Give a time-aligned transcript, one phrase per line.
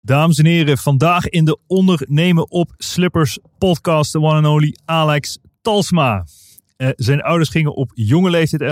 [0.00, 5.38] Dames en heren, vandaag in de Ondernemen op Slippers podcast, de one and only Alex
[5.60, 6.24] Talsma.
[6.76, 8.62] Uh, zijn ouders gingen op jonge leeftijd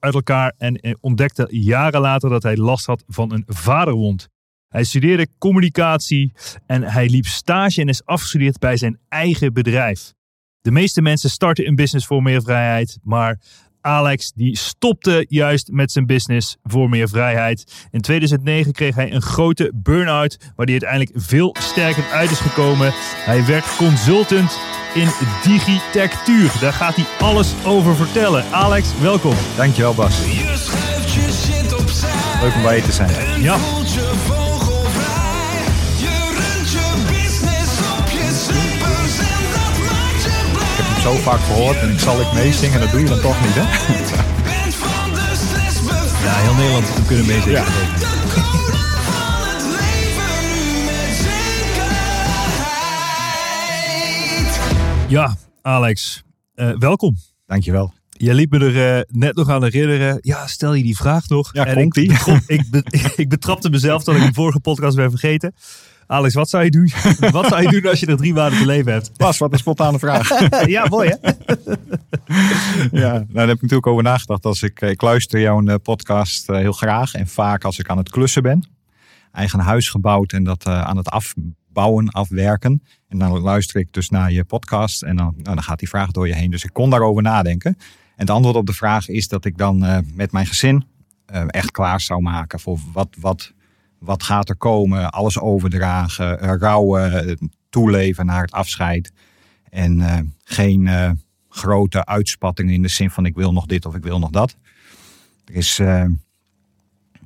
[0.00, 4.28] uit elkaar en uh, ontdekte jaren later dat hij last had van een vaderwond.
[4.68, 6.32] Hij studeerde communicatie
[6.66, 10.12] en hij liep stage en is afgestudeerd bij zijn eigen bedrijf.
[10.60, 13.40] De meeste mensen starten een business voor meer vrijheid, maar
[13.86, 17.86] Alex die stopte juist met zijn business voor meer vrijheid.
[17.90, 22.92] In 2009 kreeg hij een grote burn-out, waar hij uiteindelijk veel sterker uit is gekomen.
[23.24, 24.58] Hij werd consultant
[24.94, 25.08] in
[25.42, 26.52] digitectuur.
[26.60, 28.44] Daar gaat hij alles over vertellen.
[28.50, 29.34] Alex, welkom.
[29.56, 30.20] Dankjewel Bas.
[32.40, 33.42] Leuk om bij je te zijn.
[33.42, 33.58] Ja.
[41.06, 43.60] Zo vaak gehoord en ik zal ik meezingen, dat doe je dan toch niet, hè?
[46.24, 47.52] Ja, heel Nederland kunnen meezingen.
[47.52, 47.64] Ja.
[55.08, 56.22] Ja, Alex,
[56.54, 57.16] uh, welkom.
[57.46, 57.92] Dankjewel.
[58.08, 60.18] Je liep me er uh, net nog aan herinneren.
[60.20, 61.52] Ja, stel je die vraag nog.
[61.52, 62.40] Ja, en komt ik, die?
[62.46, 62.64] ik,
[63.22, 65.54] ik betrapte mezelf dat ik de vorige podcast ben vergeten.
[66.06, 66.90] Alex, wat zou je doen?
[67.30, 69.16] wat zou je doen als je er drie maanden te leven hebt?
[69.16, 70.28] Pas, wat een spontane vraag.
[70.66, 71.30] ja, mooi hè?
[73.00, 74.44] ja, nou, daar heb ik natuurlijk over nagedacht.
[74.44, 77.98] Als ik, ik luister jouw eh, podcast eh, heel graag en vaak als ik aan
[77.98, 78.68] het klussen ben.
[79.32, 82.82] Eigen huis gebouwd en dat uh, aan het afbouwen, afwerken.
[83.08, 86.10] En dan luister ik dus naar je podcast en dan, nou, dan gaat die vraag
[86.10, 86.50] door je heen.
[86.50, 87.76] Dus ik kon daarover nadenken.
[87.78, 90.84] En het antwoord op de vraag is dat ik dan uh, met mijn gezin
[91.46, 93.52] echt klaar zou maken voor wat, wat
[93.98, 95.10] wat gaat er komen?
[95.10, 99.12] Alles overdragen, rouwen, toeleven naar het afscheid.
[99.70, 101.10] En uh, geen uh,
[101.48, 104.56] grote uitspattingen in de zin van ik wil nog dit of ik wil nog dat.
[105.44, 106.04] Er is, uh,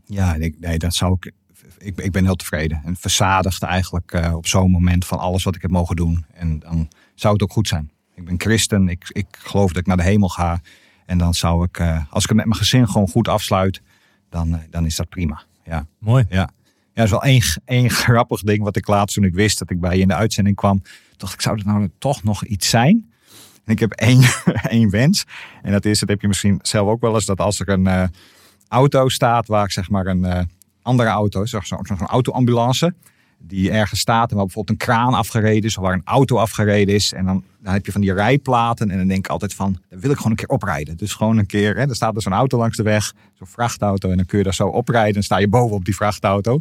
[0.04, 1.32] ja, ik, nee, dat zou ik,
[1.78, 2.82] ik, ik ben heel tevreden.
[2.84, 6.25] En verzadigd eigenlijk op zo'n moment van alles wat ik heb mogen doen.
[6.32, 7.91] En dan zou het ook goed zijn.
[8.14, 10.60] Ik ben christen, ik, ik geloof dat ik naar de hemel ga.
[11.06, 11.80] En dan zou ik,
[12.10, 13.82] als ik het met mijn gezin gewoon goed afsluit,
[14.28, 15.42] dan, dan is dat prima.
[15.64, 15.86] Ja.
[15.98, 16.26] Mooi.
[16.28, 16.50] Ja.
[17.00, 19.71] Ja, dat is wel één, één grappig ding wat ik laatst toen ik wist dat
[19.71, 20.83] ik bij je in de uitzending kwam.
[21.16, 23.12] Dacht ik, zou er nou toch nog iets zijn?
[23.65, 24.22] En ik heb één,
[24.69, 25.25] één wens.
[25.62, 27.87] En dat is, dat heb je misschien zelf ook wel eens, dat als er een
[27.87, 28.05] uh,
[28.69, 30.41] auto staat waar ik zeg maar een uh,
[30.83, 32.94] andere auto, zo'n zo, zo autoambulance,
[33.39, 36.94] die ergens staat en waar bijvoorbeeld een kraan afgereden is of waar een auto afgereden
[36.94, 37.12] is.
[37.12, 40.00] En dan, dan heb je van die rijplaten en dan denk ik altijd van, daar
[40.00, 40.97] wil ik gewoon een keer oprijden.
[40.97, 44.10] Dus gewoon een keer, hè, er staat dus een auto langs de weg, zo'n vrachtauto
[44.10, 46.60] en dan kun je daar zo oprijden en sta je boven op die vrachtauto.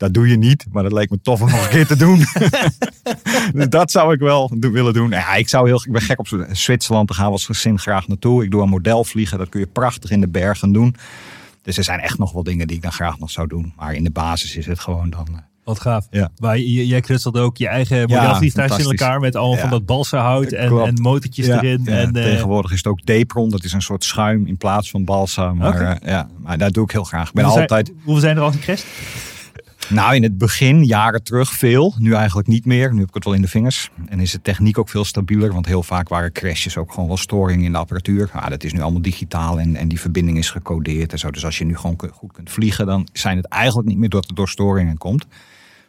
[0.00, 2.18] Dat doe je niet, maar dat leek me tof om nog een keer te doen.
[3.54, 5.10] dus dat zou ik wel willen doen.
[5.10, 8.08] Ja, ik, zou heel, ik ben gek op Zwitserland, daar gaan we als gezin graag
[8.08, 8.44] naartoe.
[8.44, 10.96] Ik doe een modelvliegen, dat kun je prachtig in de bergen doen.
[11.62, 13.72] Dus er zijn echt nog wel dingen die ik dan graag nog zou doen.
[13.76, 15.26] Maar in de basis is het gewoon dan...
[15.26, 16.06] Eh, Wat gaaf.
[16.10, 16.30] Ja.
[16.38, 20.78] Maar jij knutselt ook je eigen modelvliegtuig in elkaar met allemaal van dat balsahout en,
[20.78, 21.86] en motortjes erin.
[21.86, 25.04] en, uh, tegenwoordig is het ook Depron, dat is een soort schuim in plaats van
[25.04, 25.52] balsa.
[25.52, 25.98] Maar, okay.
[26.02, 27.28] uh, ja, maar dat doe ik heel graag.
[27.28, 27.86] Ik ben hoeveel altijd...
[27.86, 28.86] Zijn, hoeveel zijn er al gecrashed?
[29.90, 31.94] Nou, in het begin, jaren terug, veel.
[31.98, 32.92] Nu eigenlijk niet meer.
[32.92, 33.90] Nu heb ik het wel in de vingers.
[34.08, 35.52] En is de techniek ook veel stabieler.
[35.52, 38.30] Want heel vaak waren crashes ook gewoon wel storingen in de apparatuur.
[38.34, 41.30] Maar dat is nu allemaal digitaal en, en die verbinding is gecodeerd en zo.
[41.30, 44.26] Dus als je nu gewoon goed kunt vliegen, dan zijn het eigenlijk niet meer dat
[44.26, 45.26] het door storingen komt.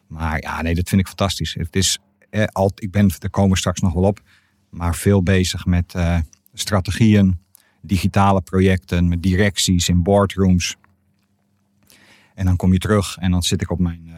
[0.07, 1.53] Maar ja, nee, dat vind ik fantastisch.
[1.53, 1.97] Het is,
[2.29, 4.21] eh, al, ik ben, er komen straks nog wel op,
[4.69, 6.17] maar veel bezig met uh,
[6.53, 7.39] strategieën,
[7.81, 10.75] digitale projecten, met directies in boardrooms.
[12.41, 14.13] En dan kom je terug en dan zit ik op mijn uh,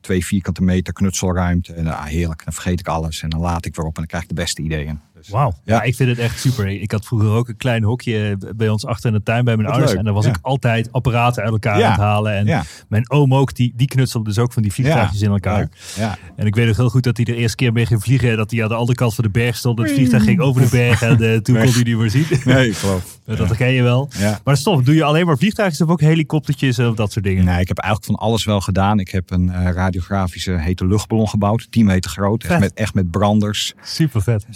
[0.00, 1.72] twee vierkante meter knutselruimte.
[1.72, 4.06] En, ah, heerlijk, dan vergeet ik alles en dan laat ik weer op en dan
[4.06, 5.00] krijg ik de beste ideeën.
[5.26, 5.52] Dus, Wauw.
[5.64, 5.74] Ja.
[5.74, 5.82] Ja.
[5.82, 6.66] ik vind het echt super.
[6.68, 9.66] Ik had vroeger ook een klein hokje bij ons achter in de tuin bij mijn
[9.68, 9.90] Wat ouders.
[9.90, 9.98] leuk.
[9.98, 10.30] En daar was Ja.
[10.30, 12.32] ik altijd apparaten uit elkaar aan het halen.
[12.46, 15.68] En mijn oom ook, die, die knutselde dus ook van die vliegtuigjes in elkaar.
[15.96, 16.18] Ja.
[16.36, 18.30] En ik weet nog heel goed dat hij de eerste keer mee ging vliegen.
[18.30, 19.78] En dat hij aan de andere kant van de berg stond.
[19.78, 21.02] Het vliegtuig ging over de berg.
[21.02, 21.64] En eh, toen Weg.
[21.64, 22.26] kon hij niet meer zien.
[22.44, 23.14] Nee, ik geloof.
[23.26, 24.08] Dat ken je wel.
[24.44, 27.44] Maar stof, doe je alleen maar vliegtuigjes of ook helikoptertjes of dat soort dingen?
[27.44, 28.98] Nee, ik heb eigenlijk van alles wel gedaan.
[29.00, 32.44] Ik heb een eh, radiografische hete luchtballon gebouwd, 10 meter groot.
[32.44, 34.46] Echt met, echt met branders, Super vet.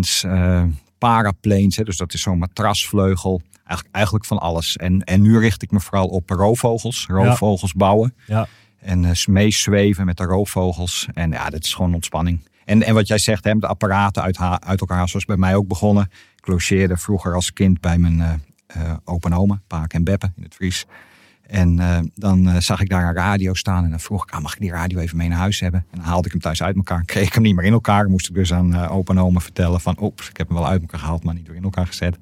[0.00, 0.64] Zeppelins, eh
[0.98, 1.76] paraplanes.
[1.76, 3.42] Hè, dus dat is zo'n matrasvleugel.
[3.64, 4.76] Eigenlijk, eigenlijk van alles.
[4.76, 7.06] En, en nu richt ik me vooral op roofvogels.
[7.08, 8.14] Roofvogels bouwen.
[8.26, 8.46] Ja.
[8.80, 11.08] En eh, meezweven met de roofvogels.
[11.14, 12.40] En ja, dat is gewoon ontspanning.
[12.64, 15.68] En, en wat jij zegt, hè, de apparaten uit, uit elkaar, zoals bij mij ook
[15.68, 16.10] begonnen.
[16.36, 18.32] Ik logeerde vroeger als kind bij mijn eh
[18.74, 20.86] eh, opa en oma, Paak en Beppe in het Fries.
[21.52, 24.40] En eh, dan eh, zag ik daar een radio staan en dan vroeg ik, ah,
[24.40, 25.84] mag ik die radio even mee naar huis hebben?
[25.90, 28.08] En dan haalde ik hem thuis uit elkaar, kreeg ik hem niet meer in elkaar.
[28.08, 30.66] Moest ik dus aan eh, opa en oma vertellen van, oeps, ik heb hem wel
[30.66, 32.16] uit elkaar gehaald, maar niet weer in elkaar gezet.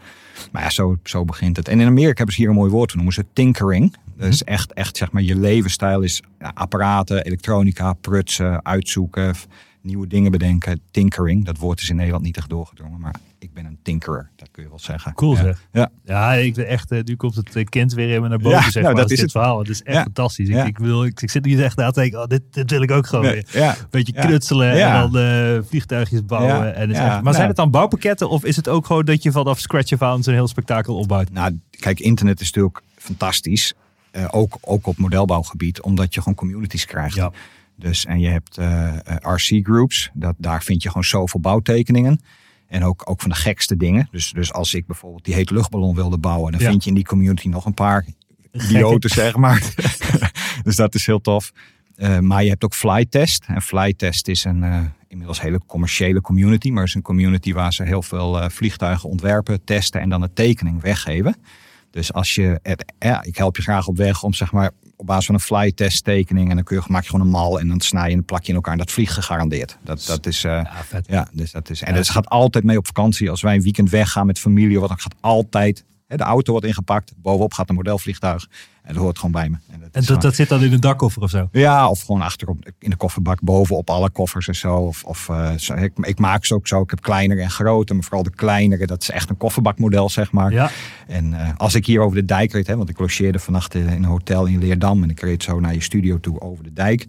[0.52, 1.68] Maar ja, zo, zo begint het.
[1.68, 3.96] En in Amerika hebben ze hier een mooi woord, we noemen ze tinkering.
[4.16, 9.34] Dus echt, echt zeg maar, je levensstijl is ja, apparaten, elektronica, prutsen, uitzoeken,
[9.82, 10.80] nieuwe dingen bedenken.
[10.90, 14.48] Tinkering, dat woord is in Nederland niet echt doorgedrongen, maar ik ben een tinkerer, dat
[14.50, 15.14] kun je wel zeggen.
[15.14, 15.42] Cool ja.
[15.42, 15.66] zeg.
[15.72, 15.90] Ja.
[16.04, 18.82] Ja, ik ben echt, nu komt het eh, kind weer me naar boven, Ja, zeg
[18.82, 18.94] nou, maar.
[18.94, 19.30] dat is dit het.
[19.30, 19.58] verhaal.
[19.58, 20.02] Het is echt Ja.
[20.02, 20.48] fantastisch.
[20.48, 22.82] Ik, ik, wil, ik, ik zit hier echt na te denken, oh, dit, dit wil
[22.82, 23.46] ik ook gewoon weer.
[23.52, 23.76] ja.
[23.90, 26.74] Beetje knutselen en dan eh, vliegtuigjes bouwen.
[26.74, 27.34] En echt, maar Nou.
[27.34, 30.22] zijn het dan bouwpakketten of is het ook gewoon dat je vanaf scratch af aan
[30.22, 31.30] zo'n heel spektakel opbouwt?
[31.30, 33.74] Nou, kijk, internet is natuurlijk fantastisch.
[34.10, 37.14] Eh, ook, ook op modelbouwgebied, omdat je gewoon communities krijgt.
[37.16, 37.30] Ja.
[37.80, 42.20] Dus, en je hebt eh, eh, RC-groups, dat, daar vind je gewoon zoveel bouwtekeningen.
[42.66, 44.08] En ook, ook van de gekste dingen.
[44.10, 46.68] Dus, dus als ik bijvoorbeeld die hete luchtballon wilde bouwen, dan Ja.
[46.68, 48.06] vind je in die community nog een paar
[48.52, 49.74] idioten, zeg maar.
[50.64, 51.52] dus dat is heel tof.
[51.96, 53.44] Eh, maar je hebt ook Flytest.
[53.46, 56.68] En Flytest is een eh, inmiddels hele commerciële community.
[56.70, 60.32] Maar het is een community waar ze heel veel vliegtuigen ontwerpen, testen en dan een
[60.32, 61.36] tekening weggeven.
[61.90, 64.70] Dus als je, het, ja, ik help je graag op weg om zeg maar
[65.00, 67.60] op basis van een flytest tekening en dan kun je, maak je gewoon een mal
[67.60, 69.78] en dan snij je en plak je in elkaar en dat vliegt gegarandeerd.
[69.84, 71.06] Dat, dat is, eh, Ja, vet.
[71.08, 71.82] ja, dus dat is.
[71.82, 73.30] En het gaat altijd mee op vakantie.
[73.30, 75.84] Als wij een weekend weggaan met familie, wat dan gaat altijd.
[76.18, 78.46] De auto wordt ingepakt, bovenop gaat een modelvliegtuig.
[78.82, 79.56] En dat hoort gewoon bij me.
[79.56, 81.48] En dat, En dat, gewoon- dat zit dan in een dakkoffer of zo?
[81.52, 84.76] ja, of gewoon achterop in de kofferbak, bovenop alle koffers en zo.
[84.76, 85.82] Of, of eh.
[85.82, 86.80] Ik, ik maak ze ook zo.
[86.82, 88.86] Ik heb kleinere en grote, maar vooral de kleinere.
[88.86, 90.52] Dat is echt een kofferbakmodel, zeg maar.
[90.52, 90.70] Ja.
[91.06, 93.88] En eh, als ik hier over de dijk reed, hè, want ik logeerde vannacht in
[93.88, 95.02] een hotel in Leerdam.
[95.02, 97.06] En ik reed zo naar je studio toe over de dijk.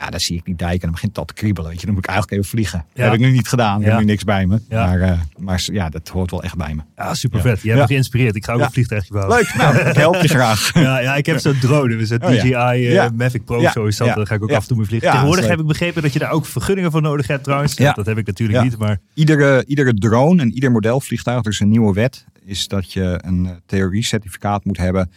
[0.00, 1.70] Ja, dan zie ik die dijk en dan begint het al te kriebelen.
[1.70, 2.84] Weet je, dan moet ik eigenlijk even vliegen.
[2.94, 3.78] Dat heb ik nu niet gedaan.
[3.80, 3.90] Ik Ja.
[3.90, 4.60] heb nu niks bij me.
[4.68, 4.86] Ja.
[4.86, 6.82] Maar, eh, maar ja, dat hoort wel echt bij me.
[6.96, 7.62] Ja, super vet.
[7.62, 8.36] Je hebt me geïnspireerd.
[8.36, 9.36] Ik ga ook een vliegtuigje bouwen.
[9.36, 10.70] Leuk, nou, ik help je graag.
[10.80, 12.28] Ja, ja, ik heb zo'n drone, dus een Oh.
[12.30, 13.08] DJI eh.
[13.14, 14.14] Mavic Pro zo is dat.
[14.14, 15.08] Daar ga ik ook af en toe mee vliegen.
[15.10, 17.74] Tegenwoordig dat heb ik begrepen dat je daar ook vergunningen voor nodig hebt trouwens.
[17.76, 17.92] Ja.
[17.92, 21.68] Dat heb ik natuurlijk niet, maar Iedere, iedere drone en ieder modelvliegtuig, er is een
[21.68, 25.10] nieuwe wet, is dat je een eh, theorie-certificaat moet hebben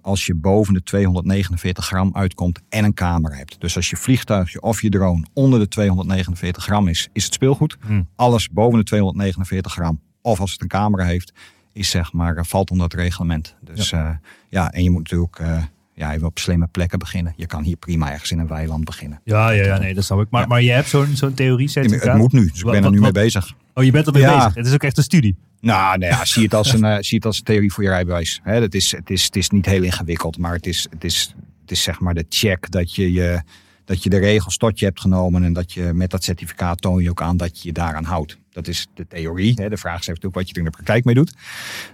[0.00, 3.60] als je boven de 249 gram uitkomt en een camera hebt.
[3.60, 7.76] Dus als je vliegtuigje of je drone onder de 249 gram is, is het speelgoed.
[7.86, 8.08] Hmm.
[8.16, 11.32] Alles boven de 249 gram of als het een camera heeft,
[11.72, 13.54] is zeg maar, eh, valt onder het reglement.
[13.60, 15.62] Dus ja, ja en je moet natuurlijk eh,
[15.94, 17.32] ja, even op slimme plekken beginnen.
[17.36, 19.20] Je kan hier prima ergens in een weiland beginnen.
[19.24, 20.30] ja, ja, ja nee, dat snap ik.
[20.30, 20.46] Maar, Ja.
[20.46, 22.06] maar je hebt zo'n zo'n theorie certificaat.
[22.08, 23.52] Het moet nu, dus ik Wat- ben er nu wat- mee bezig.
[23.74, 24.36] Oh, je bent ermee Ja.
[24.36, 24.54] bezig.
[24.54, 25.36] Het is ook echt een studie.
[25.66, 27.88] Nou, nou ja, zie het als een, eh, zie het als een theorie voor je
[27.88, 28.40] rijbewijs.
[28.42, 31.34] Hè, dat is, het, is, het is niet heel ingewikkeld, maar het is, het is,
[31.60, 33.42] het is zeg maar de check dat je, je,
[33.84, 35.44] dat je de regels tot je hebt genomen.
[35.44, 38.38] En dat je met dat certificaat toon je ook aan dat je je daaraan houdt.
[38.50, 39.54] Dat is de theorie.
[39.54, 41.34] De vraag is natuurlijk wat je er in de praktijk mee doet.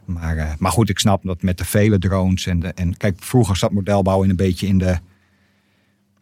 [0.05, 2.47] Maar, eh, maar goed, ik snap dat met de vele drones.
[2.47, 4.99] En, de, en kijk, vroeger zat modelbouw in een beetje in de.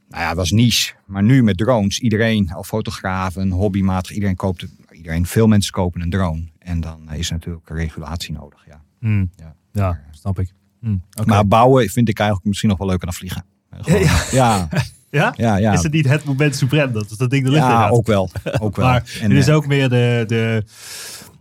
[0.08, 0.94] Nou ja, was niche.
[1.06, 4.66] Maar nu met drones, iedereen, al fotografen, hobbymatig, iedereen koopt.
[4.92, 6.49] Iedereen, veel mensen kopen een drone.
[6.60, 8.64] En dan eh, is natuurlijk regulatie nodig.
[8.66, 8.80] Ja.
[9.00, 9.30] Hmm.
[9.36, 9.54] Ja.
[9.72, 10.52] Ja, snap ik.
[10.80, 11.02] Hmm.
[11.24, 13.44] Maar bouwen vind ik eigenlijk misschien nog wel leuker dan vliegen.
[13.70, 14.00] Eh, gewoon-
[14.32, 14.68] ja,
[15.10, 15.34] ja?
[15.36, 15.72] ja, ja.
[15.72, 17.64] Is het niet het moment suprem dat dat ding er ligt?
[17.64, 18.30] ja, ook wel.
[18.60, 18.86] Ook wel.
[18.90, 20.64] Maar En, het is eh, ook meer de, de,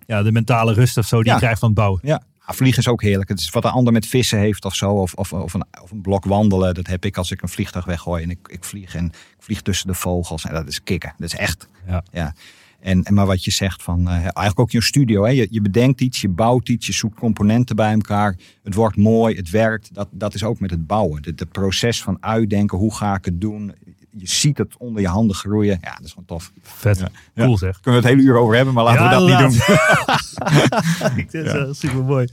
[0.06, 1.34] ja, de mentale rust of zo die Ja.
[1.34, 2.00] je krijgt van het bouwen.
[2.04, 3.30] Ja, Ah, vliegen is ook heerlijk.
[3.30, 4.92] Het is wat een ander met vissen heeft of zo.
[4.92, 6.74] Of, of, of, een, of een blok wandelen.
[6.74, 8.96] Dat heb ik als ik een vliegtuig weggooi en ik, ik vlieg.
[8.96, 10.46] En ik vlieg tussen de vogels.
[10.46, 11.14] En dat is kicken.
[11.18, 11.68] Dat is echt.
[11.88, 12.04] Ja.
[12.12, 12.34] ja.
[12.80, 15.24] En, maar wat je zegt van, eh, eigenlijk ook in je studio.
[15.24, 15.32] Hè?
[15.32, 18.36] Je, je bedenkt iets, je bouwt iets, je zoekt componenten bij elkaar.
[18.64, 19.94] Het wordt mooi, het werkt.
[19.94, 21.22] Dat, dat is ook met het bouwen.
[21.24, 23.74] Het, proces van uitdenken, hoe ga ik het doen?
[24.18, 25.78] Je ziet het onder je handen groeien.
[25.82, 26.52] Ja, dat is gewoon tof.
[26.62, 26.98] Vet.
[26.98, 27.10] Ja.
[27.36, 27.80] Cool zeg.
[27.80, 29.78] Kunnen we het hele uur over hebben, maar laten Ja, we dat niet doen.
[31.24, 32.28] Ik vind super mooi.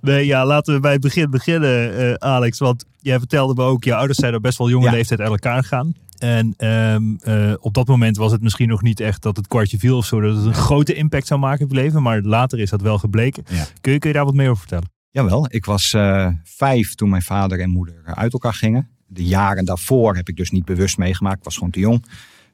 [0.00, 2.58] Nee, ja, laten we bij het begin beginnen, eh, Alex.
[2.58, 5.62] Want jij vertelde me ook, je ouders zijn op best wel jonge leeftijd uit elkaar
[5.62, 5.94] gegaan.
[6.24, 9.78] En ehm, eh, op dat moment was het misschien nog niet echt dat het kwartje
[9.78, 10.20] viel of zo.
[10.20, 12.02] Dat het een grote impact zou maken op je leven.
[12.02, 13.44] Maar later is dat wel gebleken.
[13.48, 13.66] Ja.
[13.80, 14.90] Kun, je, kun je daar wat meer over vertellen?
[15.10, 18.88] Jawel, ik was eh, vijf toen mijn vader en moeder uit elkaar gingen.
[19.06, 21.38] De jaren daarvoor heb ik dus niet bewust meegemaakt.
[21.38, 22.04] Ik was gewoon te jong.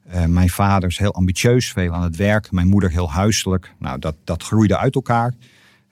[0.07, 2.51] Eh, mijn vader is heel ambitieus, veel aan het werk.
[2.51, 3.73] Mijn moeder heel huiselijk.
[3.79, 5.33] Nou, dat, dat groeide uit elkaar.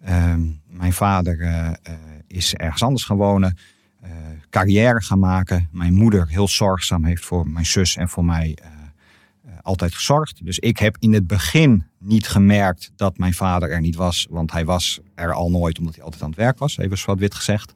[0.04, 1.38] Ehm, mijn vader
[2.28, 3.58] is ergens anders gaan wonen.
[4.02, 4.12] Eh,
[4.50, 5.70] carrière gaan maken.
[5.72, 8.72] Mijn moeder heel zorgzaam heeft voor mijn zus en voor mij eh,
[9.44, 10.46] eh, altijd gezorgd.
[10.46, 14.28] Dus ik heb in het begin niet gemerkt dat mijn vader er niet was.
[14.30, 16.78] Want hij was er al nooit omdat hij altijd aan het werk was.
[16.78, 17.74] Even wat wit gezegd.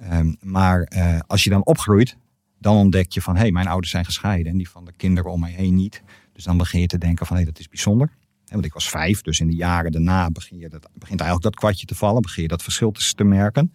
[0.00, 0.88] Ehm, maar
[1.26, 2.16] als je dan opgroeit,
[2.58, 3.34] dan ontdek je van...
[3.34, 6.02] hé, hey, mijn ouders zijn gescheiden en die van de kinderen om mij heen niet.
[6.32, 8.10] Dus dan begin je te denken van, hé, hey, dat is bijzonder.
[8.46, 11.54] Want ik was vijf, dus in de jaren daarna begin je dat, begint eigenlijk dat
[11.54, 12.22] kwartje te vallen.
[12.22, 13.72] Begin je dat verschil te merken.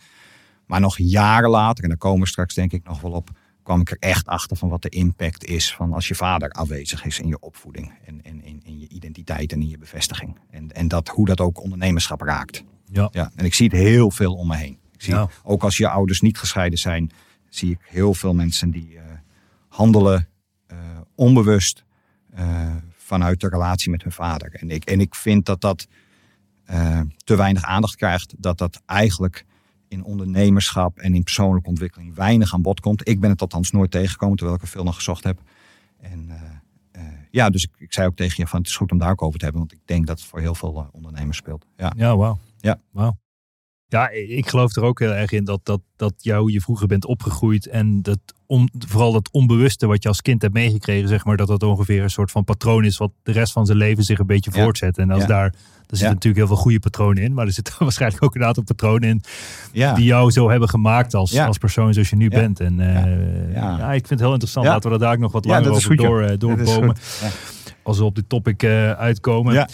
[0.68, 3.30] Maar nog jaren later, en daar komen we straks denk ik nog wel op...
[3.64, 7.06] kwam ik er echt achter van wat de impact is van als je vader afwezig
[7.06, 7.94] is in je opvoeding.
[8.06, 10.40] En, en in, in je identiteit en in je bevestiging.
[10.50, 12.64] En, en dat, hoe dat ook ondernemerschap raakt.
[12.92, 13.10] Ja.
[13.12, 14.80] Ja, en ik zie het heel veel om me heen.
[14.92, 15.30] Ik zie Ja.
[15.44, 17.12] ook als je ouders niet gescheiden zijn,
[17.50, 19.04] zie ik heel veel mensen die eh,
[19.68, 20.28] handelen
[20.68, 20.78] eh,
[21.16, 21.84] onbewust
[22.34, 24.54] eh, vanuit de relatie met hun vader.
[24.54, 25.88] En ik, en ik vind dat dat
[27.24, 28.34] te weinig aandacht krijgt.
[28.38, 29.46] Dat dat eigenlijk
[29.88, 33.08] in ondernemerschap en in persoonlijke ontwikkeling weinig aan bod komt.
[33.08, 35.42] Ik ben het althans nooit tegengekomen, terwijl ik er veel naar gezocht heb.
[36.00, 36.42] En eh,
[36.92, 39.12] eh, ja, dus ik, ik zei ook tegen je van het is goed om daar
[39.12, 39.62] ook over te hebben.
[39.62, 41.66] Want ik denk dat het voor heel veel eh, ondernemers speelt.
[41.78, 41.94] Ja.
[41.96, 42.40] Ja, wauw.
[42.58, 42.80] Ja.
[42.92, 43.18] Wauw.
[43.90, 47.06] Ja, ik geloof er ook heel erg in dat, dat, dat jou je vroeger bent
[47.06, 47.68] opgegroeid.
[47.68, 48.20] En dat
[48.88, 52.10] vooral dat onbewuste wat je als kind hebt meegekregen, zeg maar, dat dat ongeveer een
[52.10, 54.64] soort van patroon is wat de rest van zijn leven zich een beetje Ja.
[54.64, 54.98] voortzet.
[54.98, 55.28] En als Ja.
[55.28, 56.14] daar, er zitten Ja.
[56.14, 59.22] natuurlijk heel veel goede patronen in, maar er zitten waarschijnlijk ook een aantal patronen in
[59.96, 62.60] die jou zo hebben gemaakt als, als persoon zoals je nu bent.
[62.60, 63.86] En eh, ja.
[63.86, 64.66] Ik vind het heel interessant.
[64.66, 66.96] Laten we daar nog wat langer over goed, door, eh, doorbomen.
[67.84, 69.54] Als we op dit topic eh, uitkomen.
[69.54, 69.68] Ja.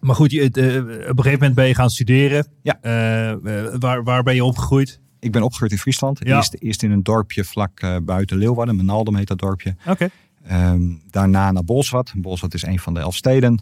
[0.00, 0.76] Maar goed, je, eh,
[1.10, 2.46] op een gegeven moment ben je gaan studeren.
[2.62, 2.78] Ja.
[2.80, 5.00] Eh, eh, waar, waar ben je opgegroeid?
[5.18, 6.18] Ik ben opgegroeid in Friesland.
[6.22, 6.36] Ja.
[6.36, 8.76] Eerst, eerst in een dorpje vlak buiten Leeuwarden.
[8.76, 9.76] Menaldum heet dat dorpje.
[9.86, 10.08] Oké.
[10.42, 12.12] Ehm, daarna naar Bolsward.
[12.16, 13.60] Bolsward is een van de elf steden.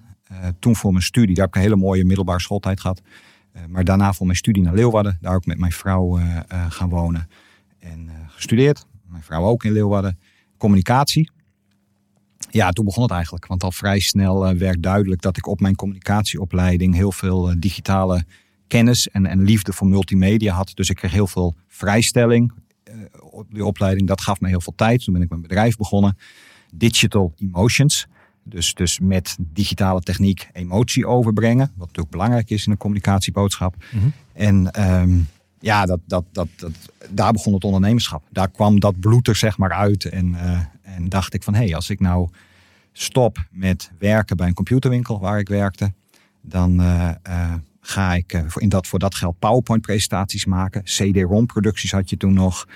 [0.58, 3.02] Toen voor mijn studie, daar heb ik een hele mooie middelbare schooltijd gehad.
[3.52, 5.18] Eh, maar daarna voor mijn studie naar Leeuwarden.
[5.20, 6.18] Daar ook met mijn vrouw
[6.68, 7.28] gaan wonen.
[7.78, 8.86] En gestudeerd.
[9.06, 10.18] Mijn vrouw ook in Leeuwarden.
[10.56, 11.30] Communicatie.
[12.56, 13.46] Ja, toen begon het eigenlijk.
[13.46, 17.56] Want al vrij snel eh, werd duidelijk dat ik op mijn communicatieopleiding heel veel eh,
[17.58, 18.24] digitale
[18.66, 20.70] kennis en, en liefde voor multimedia had.
[20.74, 22.52] Dus ik kreeg heel veel vrijstelling
[22.84, 22.94] eh,
[23.30, 24.08] op die opleiding.
[24.08, 25.04] Dat gaf me heel veel tijd.
[25.04, 26.16] Toen ben ik mijn bedrijf begonnen.
[26.74, 28.06] Digital Emotions.
[28.42, 31.66] Dus, dus met digitale techniek emotie overbrengen.
[31.74, 33.76] Wat natuurlijk belangrijk is in een communicatieboodschap.
[33.92, 34.06] Mhm.
[34.32, 35.18] En ehm,
[35.60, 36.72] ja, dat, dat, dat, dat,
[37.10, 38.22] daar begon het ondernemerschap.
[38.30, 40.04] Daar kwam dat bloed er zeg maar uit.
[40.04, 40.34] En,
[40.82, 42.28] en dacht ik van, hé, hey, als ik nou
[42.98, 45.92] stop met werken bij een computerwinkel waar ik werkte.
[46.40, 50.82] Dan eh, eh, ga ik eh, voor, in dat, voor dat geld PowerPoint-presentaties maken.
[50.82, 52.68] CD-ROM-producties had je toen nog.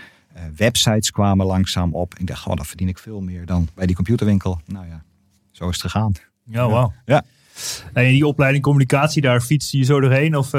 [0.57, 2.15] Websites kwamen langzaam op.
[2.19, 4.61] Ik dacht, oh, dan verdien ik veel meer dan bij die computerwinkel.
[4.67, 5.03] Nou ja,
[5.51, 6.13] zo is het gegaan.
[6.45, 6.93] Ja, wauw.
[7.05, 7.23] Ja.
[7.93, 10.37] En die opleiding communicatie, daar fietste je zo doorheen?
[10.37, 10.53] Of,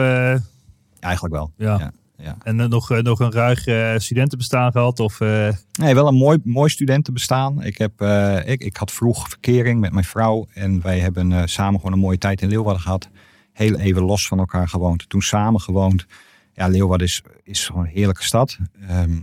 [1.00, 1.52] Eigenlijk wel.
[1.58, 1.78] ja.
[1.80, 1.92] Ja,
[2.22, 2.38] ja.
[2.44, 5.00] En dan nog, eh, nog een ruig eh, studentenbestaan gehad?
[5.00, 5.50] Of, eh,
[5.80, 7.64] Nee, wel een mooi, mooi studentenbestaan.
[7.64, 10.48] Ik, heb, eh, ik, ik had vroeg verkering met mijn vrouw.
[10.54, 13.10] En wij hebben eh, samen gewoon een mooie tijd in Leeuwarden gehad.
[13.54, 15.10] Heel even los van elkaar gewoond.
[15.10, 16.06] Toen samen gewoond.
[16.54, 18.58] Ja, Leeuwarden is, is gewoon een heerlijke stad.
[18.88, 19.16] Ehm,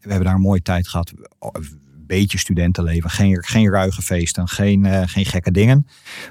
[0.00, 1.12] we hebben daar een mooie tijd gehad.
[1.38, 3.10] Een beetje studentenleven.
[3.10, 4.48] Geen, geen ruige feesten.
[4.48, 5.86] Geen, eh, geen gekke dingen.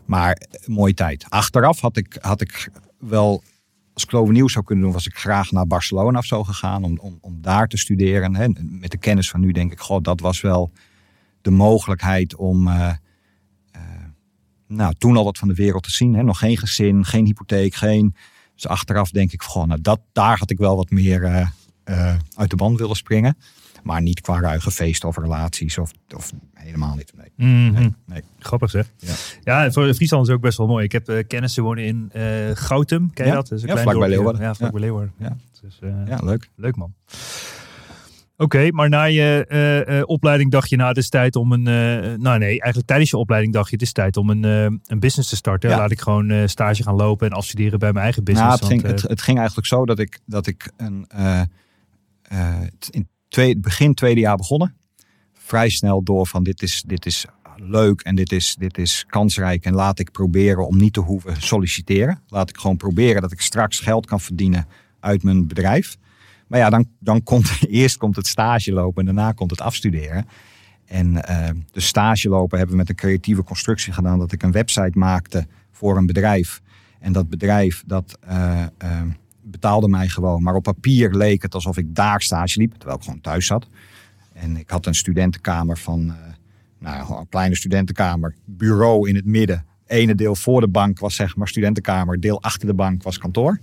[0.06, 1.26] Maar een mooie tijd.
[1.30, 3.44] Achteraf had ik, had ik wel
[3.94, 6.84] als ik het overnieuw zou kunnen doen, was ik graag naar Barcelona of zo gegaan
[6.84, 8.36] om, om, om daar te studeren.
[8.36, 8.48] Hè.
[8.60, 10.72] Met de kennis van nu denk ik, god, dat was wel
[11.42, 12.90] de mogelijkheid om eh,
[13.72, 13.82] eh,
[14.68, 16.14] nou, toen al wat van de wereld te zien.
[16.14, 16.24] Hè.
[16.24, 18.16] Nog geen gezin, geen hypotheek, geen.
[18.56, 21.24] Dus achteraf denk ik, goh, nou, dat, daar had ik wel wat meer
[21.84, 23.38] eh, uit de band willen springen.
[23.84, 27.14] Maar niet qua ruige feesten of relaties of, of helemaal niet.
[27.16, 27.50] Nee.
[27.50, 27.74] mhm.
[27.74, 28.22] Nee, nee.
[28.40, 28.92] Grappig zeg.
[28.98, 29.14] Ja.
[29.44, 30.84] Ja, voor Friesland is ook best wel mooi.
[30.84, 32.24] Ik heb eh, kennissen wonen in eh
[32.54, 33.14] Goutum.
[33.14, 33.38] Ken je Ja.
[33.38, 33.48] dat?
[33.48, 34.10] Dat is een Ja, klein vlakbij.
[34.16, 34.42] Leeuwarden.
[34.42, 34.86] Ja, vlakbij Ja.
[34.86, 35.14] Leeuwarden.
[35.20, 35.38] Ja.
[35.62, 36.50] Dus, Ja, leuk.
[36.56, 36.94] Leuk man.
[38.38, 41.62] Oké, maar na je opleiding dacht je, nou, het is tijd om een.
[42.22, 45.30] nou, nee, eigenlijk tijdens je opleiding dacht je, het is tijd om een, een business
[45.30, 45.70] te starten.
[45.70, 45.78] Ja.
[45.78, 48.48] Laat ik gewoon stage gaan lopen en afstuderen bij mijn eigen business.
[48.50, 51.08] Nou, het, ging, want, eh, het, het ging eigenlijk zo dat ik, dat ik een,
[52.90, 53.08] in
[53.58, 54.76] begin tweede jaar begonnen.
[55.34, 57.26] Vrij snel door van dit is, dit is
[57.56, 59.66] leuk en dit is, dit is kansrijk.
[59.66, 62.22] En laat ik proberen om niet te hoeven solliciteren.
[62.28, 64.68] Laat ik gewoon proberen dat ik straks geld kan verdienen
[65.00, 65.98] uit mijn bedrijf.
[66.48, 70.28] Maar ja, dan, dan komt eerst komt het stage lopen en daarna komt het afstuderen.
[70.86, 71.14] En
[71.72, 74.20] de stage lopen hebben we met een creatieve constructie gedaan.
[74.20, 76.62] Dat ik een website maakte voor een bedrijf.
[77.00, 78.20] En dat bedrijf dat
[79.54, 80.44] betaalde mij gewoon.
[80.44, 82.74] Maar op papier leek het alsof ik daar stage liep.
[82.74, 83.68] Terwijl ik gewoon thuis zat.
[84.34, 86.14] En ik had een studentenkamer van,
[86.80, 88.36] nou, een kleine studentenkamer.
[88.46, 92.68] Bureau in het midden ene deel voor de bank was zeg maar studentenkamer, deel achter
[92.68, 93.60] de bank was kantoor.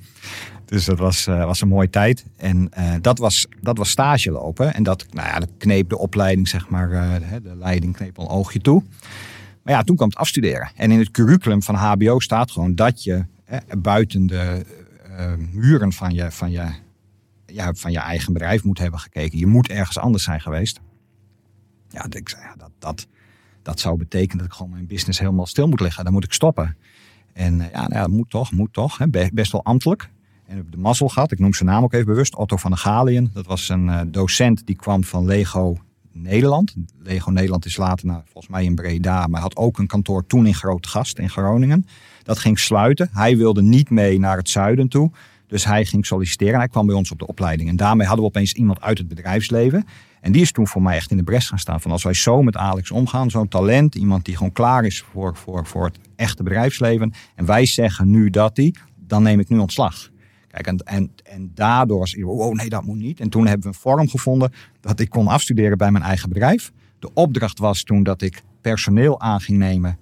[0.65, 2.25] Dus dat was, uh, was een mooie tijd.
[2.37, 4.75] En uh, dat, was, dat was stage lopen.
[4.75, 8.29] En dat, nou ja, dat kneep de opleiding, zeg maar, uh, de leiding kneep een
[8.29, 8.83] oogje toe.
[9.63, 10.71] Maar ja, toen kwam het afstuderen.
[10.75, 13.25] En in het curriculum van HBO staat gewoon dat je
[13.79, 14.65] buiten de
[15.53, 16.69] muren van je, van, je,
[17.73, 19.39] van je eigen bedrijf moet hebben gekeken.
[19.39, 20.81] Je moet ergens anders zijn geweest.
[21.89, 23.07] Ja, ik dat, dat,
[23.63, 26.05] dat zou betekenen dat ik gewoon mijn business helemaal stil moet leggen.
[26.05, 26.77] Dan moet ik stoppen.
[27.33, 28.99] En ja, nou ja, moet toch, moet toch.
[28.99, 29.09] Hè.
[29.33, 30.11] Best wel ambtelijk.
[30.47, 32.71] En ik heb de mazzel gehad, ik noem zijn naam ook even bewust, Otto van
[32.71, 33.31] der Galien.
[33.33, 35.77] Dat was een uh, docent die kwam van Lego
[36.13, 36.75] Nederland.
[36.99, 40.47] Lego Nederland is later, nou, volgens mij in Breda, maar had ook een kantoor toen
[40.47, 41.87] in Grote Gast in Groningen.
[42.23, 43.09] Dat ging sluiten.
[43.13, 45.11] Hij wilde niet mee naar het zuiden toe.
[45.47, 47.69] Dus hij ging solliciteren en hij kwam bij ons op de opleiding.
[47.69, 49.85] En daarmee hadden we opeens iemand uit het bedrijfsleven.
[50.21, 51.81] En die is toen voor mij echt in de bres gaan staan.
[51.81, 55.37] Van als wij zo met Alex omgaan, zo'n talent, iemand die gewoon klaar is voor,
[55.37, 57.13] voor, voor het echte bedrijfsleven.
[57.35, 60.11] En wij zeggen nu dat die, dan neem ik nu ontslag.
[60.49, 63.21] Kijk, en, en, en daardoor was ik, oh nee, dat moet niet.
[63.21, 66.73] En toen hebben we een vorm gevonden dat ik kon afstuderen bij mijn eigen bedrijf.
[66.99, 69.99] De opdracht was toen dat ik personeel aan ging nemen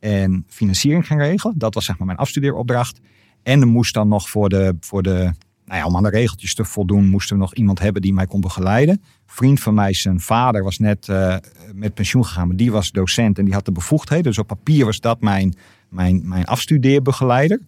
[0.00, 1.58] en financiering ging regelen.
[1.58, 3.00] Dat was zeg maar mijn afstudeeropdracht.
[3.42, 5.32] En er moest dan nog voor de, voor de
[5.68, 8.26] nou ja, om aan de regeltjes te voldoen, moesten we nog iemand hebben die mij
[8.26, 9.02] kon begeleiden.
[9.26, 11.36] vriend van mij, zijn vader, was net uh,
[11.74, 14.24] met pensioen gegaan, maar die was docent en die had de bevoegdheden.
[14.24, 15.54] Dus op papier was dat mijn,
[15.88, 17.60] mijn, mijn afstudeerbegeleider.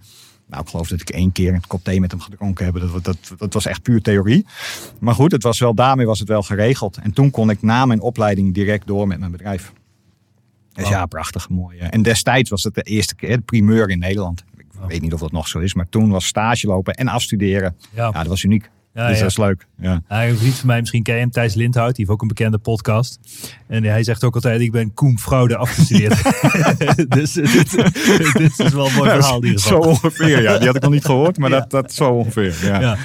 [0.46, 2.80] Nou, ik geloof dat ik één keer een kop thee met hem gedronken heb.
[2.80, 4.46] Dat, dat, dat was echt puur theorie.
[5.00, 6.96] Maar goed, het was wel, daarmee was het wel geregeld.
[6.96, 9.72] En toen kon ik na mijn opleiding direct door met mijn bedrijf.
[10.72, 11.78] Dus ja, prachtig mooi.
[11.78, 14.44] En destijds was het de eerste keer, de primeur in Nederland.
[14.56, 17.76] Ik weet niet of dat nog zo is, maar toen was stage lopen en afstuderen.
[17.94, 18.70] Ja, dat was uniek.
[18.94, 19.66] Ja, dus dat is leuk.
[19.78, 20.02] Ja.
[20.08, 20.26] ja.
[20.26, 21.96] een vriend van mij, misschien ken je hem, Thijs Lindhout.
[21.96, 23.18] Die heeft ook een bekende podcast.
[23.68, 26.22] En hij zegt ook altijd, ik ben Koen Fraude afgestudeerd.
[27.16, 27.70] dus dit,
[28.32, 29.44] dit, is wel een mooi verhaal.
[29.44, 30.58] Ja, zo ongeveer, ja.
[30.58, 32.56] Die had ik nog niet gehoord, maar dat, dat zo ongeveer.
[32.62, 32.96] Ja, ja.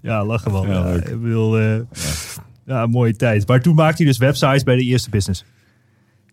[0.00, 0.24] ja.
[0.24, 0.66] lachen wel.
[0.66, 1.80] Ja, Ik wil, uh,
[2.66, 2.86] ja.
[2.86, 3.48] mooie tijd.
[3.48, 5.44] Maar toen maakte hij dus websites bij de eerste business.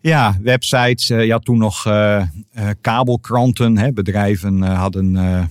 [0.02, 1.10] Ja, websites.
[1.10, 2.22] Uh, je had toen nog uh,
[2.80, 3.78] kabelkranten.
[3.78, 3.92] Hè.
[3.92, 5.50] Bedrijven hadden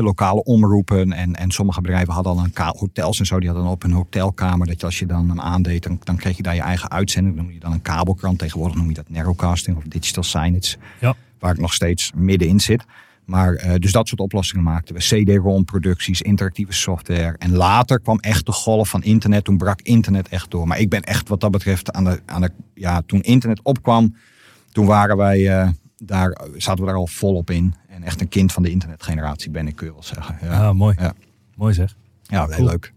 [0.00, 1.12] lokale omroepen.
[1.12, 3.40] En, en sommige bedrijven hadden al een hotels en zo.
[3.40, 4.66] Die hadden op een hotelkamer.
[4.66, 7.36] Dat je als je dan hem aandeed, dan, dan kreeg je daar je eigen uitzending.
[7.36, 8.38] Dan noem je dan een kabelkrant.
[8.38, 10.76] Tegenwoordig noem je dat narrowcasting of digital signage.
[11.00, 11.14] Ja.
[11.38, 12.84] Waar ik nog steeds middenin zit.
[13.30, 15.00] Maar uh, dus dat soort oplossingen maakten we.
[15.00, 17.36] CD-ROM producties, interactieve software.
[17.38, 19.44] En later kwam echt de golf van internet.
[19.44, 20.66] Toen brak internet echt door.
[20.66, 24.16] Maar ik ben echt wat dat betreft aan de, aan de ja, toen internet opkwam,
[24.72, 27.74] toen waren wij uh, daar, zaten we daar al volop in.
[27.88, 30.38] En echt een kind van de internetgeneratie ben ik, kun je wel zeggen.
[30.42, 30.94] Ja, ah, mooi.
[30.98, 31.12] Ja.
[31.56, 31.96] Mooi zeg.
[32.22, 32.92] Ja, heel leuk.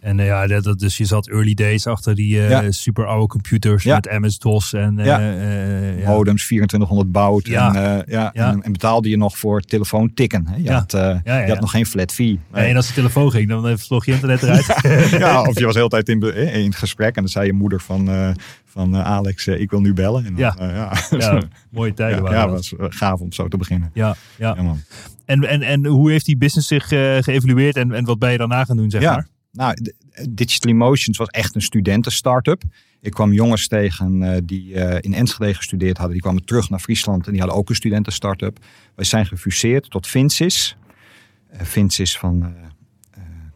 [0.00, 3.84] En uh, ja, dat, dus je zat early days achter die uh, super oude computers
[3.84, 6.10] met MS-DOS en uh, ja.
[6.10, 7.44] modems 2400 bout.
[7.44, 7.52] En,
[8.06, 8.32] ja.
[8.32, 10.46] En, en, betaalde je nog voor telefoon tikken.
[10.48, 10.56] Hè?
[10.56, 10.90] Je, had,
[11.24, 12.40] je had nog geen flat fee.
[12.52, 12.68] Nee.
[12.68, 14.66] En als de telefoon ging, dan vloog je internet eruit.
[15.10, 17.80] ja, of je was de hele tijd in, in gesprek en dan zei je moeder
[17.80, 18.34] van,
[18.64, 20.24] van Alex, ik wil nu bellen.
[20.24, 20.92] En dan, ja.
[21.10, 21.42] ja.
[21.70, 23.90] mooie tijden waren Ja, was gaaf om zo te beginnen.
[23.94, 24.56] Ja, ja.
[25.24, 26.88] En, en, en hoe heeft die business zich
[27.24, 29.26] geëvalueerd en, en wat ben je daarna gaan doen, zeg maar?
[29.52, 29.76] Nou,
[30.30, 32.62] Digital Emotions was echt een studenten-startup.
[33.00, 36.12] Ik kwam jongens tegen uh, die uh, in Enschede gestudeerd hadden.
[36.12, 38.58] Die kwamen terug naar Friesland en die hadden ook een studenten-startup.
[38.94, 40.76] Wij zijn gefuseerd tot Vincis.
[41.54, 42.54] Uh, Vincis van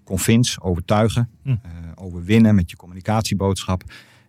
[0.05, 1.31] convince, overtuigen.
[1.43, 1.57] Hm.
[1.95, 3.83] overwinnen met je communicatieboodschap.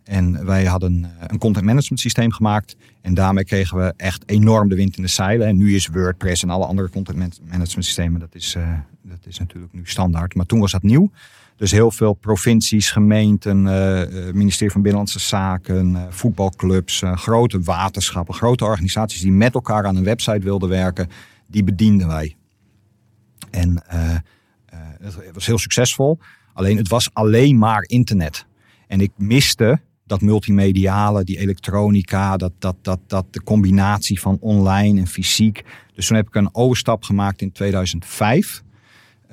[0.03, 2.75] En wij hadden een content management systeem gemaakt.
[3.01, 5.47] En daarmee kregen we echt enorm de wind in de zeilen.
[5.47, 8.57] En nu is WordPress en alle andere content management systemen, dat is,
[9.01, 10.35] dat is natuurlijk nu standaard.
[10.35, 11.11] Maar toen was dat nieuw.
[11.57, 18.65] Dus heel veel provincies, gemeenten, uh, ministerie van Binnenlandse Zaken, uh, voetbalclubs, grote waterschappen, grote
[18.65, 21.09] organisaties die met elkaar aan een website wilden werken,
[21.47, 22.35] die bedienden wij.
[23.51, 23.83] En
[24.99, 26.19] het was heel succesvol.
[26.53, 28.45] Alleen het was alleen maar internet.
[28.87, 34.99] En ik miste dat multimediale, die elektronica, dat, dat, dat, dat de combinatie van online
[34.99, 35.63] en fysiek.
[35.93, 38.63] Dus toen heb ik een overstap gemaakt in 2005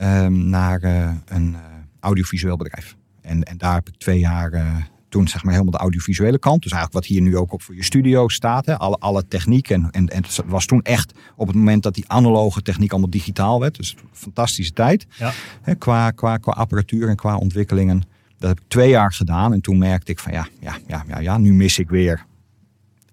[0.03, 0.83] um, naar
[1.27, 1.57] een
[2.03, 2.97] audiovisueel bedrijf.
[3.21, 4.77] En, en daar heb ik twee jaar uh,
[5.09, 6.63] toen zeg maar helemaal de audiovisuele kant.
[6.63, 8.67] Dus eigenlijk wat hier nu ook op voor je studio staat.
[8.67, 9.71] Hè, alle, alle techniek.
[9.71, 13.11] En, en, en het was toen echt op het moment dat die analoge techniek allemaal
[13.11, 13.77] digitaal werd.
[13.77, 15.07] Dus fantastische tijd.
[15.19, 15.33] Ja.
[15.63, 18.03] Hè, qua, qua, qua apparatuur en qua ontwikkelingen.
[18.39, 19.53] Dat heb ik twee jaar gedaan.
[19.53, 22.27] En toen merkte ik van ja, ja, ja, ja, ja nu mis ik weer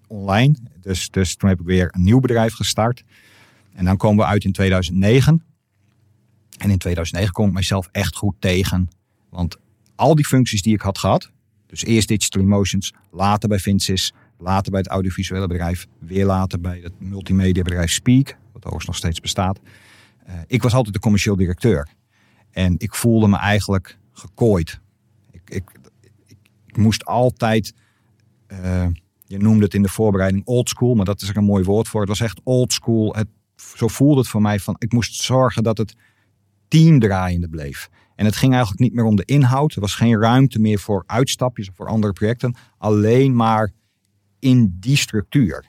[0.06, 0.54] online.
[0.80, 3.04] Dus, dus toen heb ik weer een nieuw bedrijf gestart.
[3.74, 5.42] En dan komen we uit in 2009.
[6.60, 8.88] En in 2009 kom ik mezelf echt goed tegen.
[9.28, 9.56] Want
[9.94, 11.30] al die functies die ik had gehad.
[11.66, 16.80] Dus eerst Digital Emotions, later bij Vincis, later bij het audiovisuele bedrijf, weer later bij
[16.82, 19.60] het multimedia bedrijf Speak, wat overigens nog steeds bestaat.
[20.28, 21.88] Uh, ik was altijd de commercieel directeur.
[22.50, 24.80] En ik voelde me eigenlijk gekooid.
[25.30, 25.70] Ik, ik,
[26.66, 27.74] ik, moest altijd,
[28.48, 28.86] uh,
[29.26, 31.88] je noemde het in de voorbereiding old school, maar dat is er een mooi woord
[31.88, 32.00] voor.
[32.00, 33.14] Het was echt old school.
[33.14, 33.28] Het,
[33.76, 35.94] zo voelde het voor mij van, ik moest zorgen dat het
[36.70, 37.88] team draaiende bleef.
[38.14, 39.74] En het ging eigenlijk niet meer om de inhoud.
[39.74, 42.54] Er was geen ruimte meer voor uitstapjes of voor andere projecten.
[42.78, 43.70] Alleen maar
[44.38, 45.64] in die structuur.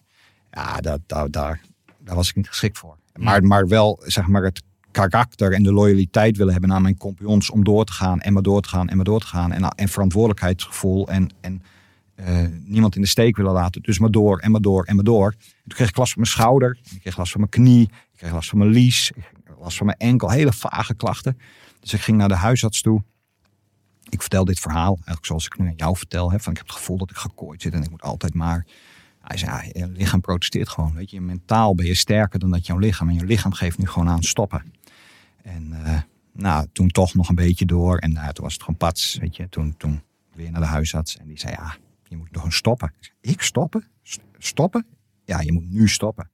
[0.52, 1.62] Ja, dat, dat, daar,
[2.00, 2.98] daar was ik niet geschikt voor.
[3.16, 7.50] Maar, maar wel zeg maar het karakter en de loyaliteit willen hebben aan mijn compagnons
[7.50, 9.52] om door te gaan en maar door te gaan en maar door te gaan.
[9.52, 11.62] En, en verantwoordelijkheidsgevoel en, en
[12.16, 13.82] uh, niemand in de steek willen laten.
[13.82, 15.32] Dus maar door en maar door en maar door.
[15.32, 18.32] toen kreeg ik last van mijn schouder, ik kreeg last van mijn knie, ik kreeg
[18.32, 19.24] last van mijn lies, ik
[19.62, 20.30] last van mijn enkel.
[20.30, 21.38] Hele vage klachten.
[21.80, 23.04] Dus ik ging naar de huisarts toe.
[24.10, 26.32] Ik vertel dit verhaal, eigenlijk zoals ik nu aan jou vertel.
[26.32, 28.66] Hè, van ik heb het gevoel dat ik gekooid zit en ik moet altijd maar.
[29.22, 30.94] Hij zei, je lichaam protesteert gewoon.
[30.94, 33.10] Weet je, mentaal ben je sterker dan dat jouw lichaam.
[33.10, 34.74] En je lichaam geeft nu gewoon aan stoppen.
[35.44, 36.00] En uh,
[36.32, 37.98] nou, toen toch nog een beetje door.
[37.98, 39.16] En uh, toen was het gewoon pats.
[39.16, 40.02] Weet je, toen, toen
[40.34, 41.18] weer naar de huisarts.
[41.18, 41.76] En die zei, ja,
[42.08, 42.94] je moet gewoon stoppen.
[43.00, 43.88] Ik, zei, ik stoppen?
[44.38, 44.86] Stoppen?
[45.26, 46.32] Ja, je moet nu stoppen.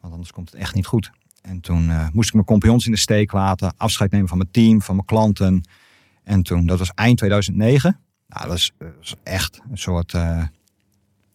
[0.00, 1.10] Want anders komt het echt niet goed.
[1.40, 4.50] En toen uh, moest ik mijn compagnons in de steek laten, afscheid nemen van mijn
[4.50, 5.62] team, van mijn klanten.
[6.22, 8.00] En toen, dat was eind 2009.
[8.26, 10.44] Nou, dat was, dat was echt een soort uh,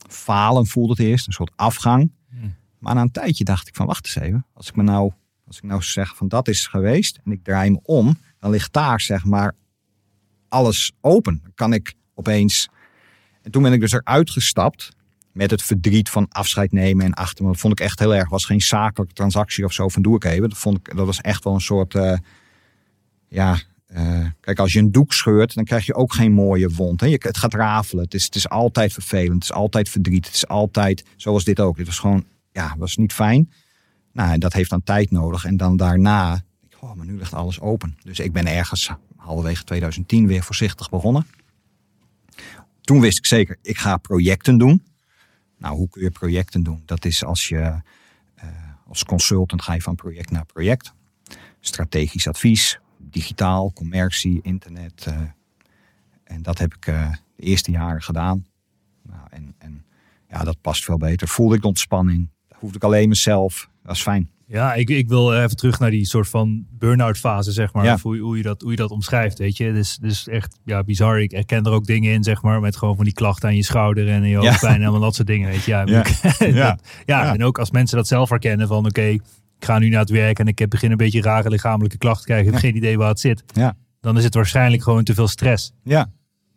[0.10, 2.12] falen voelde het eerst, een soort afgang.
[2.30, 2.56] Hmm.
[2.80, 4.46] Maar na een tijdje dacht ik van, wacht eens even.
[4.54, 5.12] Als ik me nou,
[5.48, 8.74] als ik nou zeg van dat is geweest en ik draai me om, dan ligt
[8.74, 9.56] daar zeg maar
[10.48, 11.40] alles open.
[11.44, 12.70] Dan kan ik opeens...
[13.42, 14.96] En toen ben ik dus eruit gestapt
[15.36, 17.52] met het verdriet van afscheid nemen en achter me.
[17.52, 18.30] Dat vond ik echt heel erg.
[18.30, 20.50] was geen zakelijke transactie of zo van doe ik even.
[20.50, 22.18] Dat, vond ik, dat was echt wel een soort, uh,
[23.28, 27.02] ja, uh, kijk als je een doek scheurt, dan krijg je ook geen mooie wond.
[27.02, 27.08] Hè?
[27.08, 28.04] Je, het gaat rafelen.
[28.04, 29.34] Het is, het is altijd vervelend.
[29.34, 30.26] Het is altijd verdriet.
[30.26, 31.78] Het is altijd, zoals dit ook.
[31.78, 33.52] Dit was gewoon, ja, was niet fijn.
[34.14, 35.46] Nou, dat heeft dan tijd nodig.
[35.46, 36.44] En dan daarna,
[36.80, 37.98] oh, maar nu ligt alles open.
[38.04, 41.28] Dus ik ben ergens halverwege 2010 weer voorzichtig begonnen.
[42.82, 44.84] Toen wist ik zeker, ik ga projecten doen.
[45.58, 46.82] Nou, hoe kun je projecten doen?
[46.86, 47.82] Dat is als je uh,
[48.88, 50.94] als consultant ga je van project naar project.
[51.60, 55.06] Strategisch advies, digitaal, commercie, internet.
[55.10, 55.22] Uh,
[56.24, 58.46] en dat heb ik uh, de eerste jaren gedaan.
[59.02, 59.86] Nou, en, en
[60.30, 61.28] ja, dat past veel beter.
[61.28, 62.30] Voelde ik de ontspanning.
[62.56, 63.70] Hoefde ik alleen mezelf.
[63.84, 64.30] Dat is fijn.
[64.48, 67.86] Ja, ik, ik wil even terug naar die soort van burn-out fase, zeg maar.
[67.86, 67.98] Ja.
[68.02, 69.74] Hoe, hoe, je dat, hoe je dat omschrijft, weet je.
[69.74, 71.22] Dus, dus echt ja, bizar.
[71.22, 72.60] Ik herken er ook dingen in, zeg maar.
[72.60, 74.80] Met gewoon van die klachten aan je schouder en je hoofdpijn ja.
[74.80, 75.72] en allemaal dat soort dingen, weet je.
[75.72, 76.06] Ja, ja.
[76.40, 76.78] ja.
[77.06, 77.34] ja.
[77.34, 78.86] en ook als mensen dat zelf herkennen van...
[78.86, 79.22] oké, ik
[79.60, 82.48] ga nu naar het werk en ik heb begin een beetje rare lichamelijke klachten krijgen.
[82.48, 83.44] Ik heb geen idee waar het zit.
[83.54, 83.76] Ja.
[84.02, 85.72] Dan is het waarschijnlijk gewoon te veel stress.
[85.84, 86.12] Ja,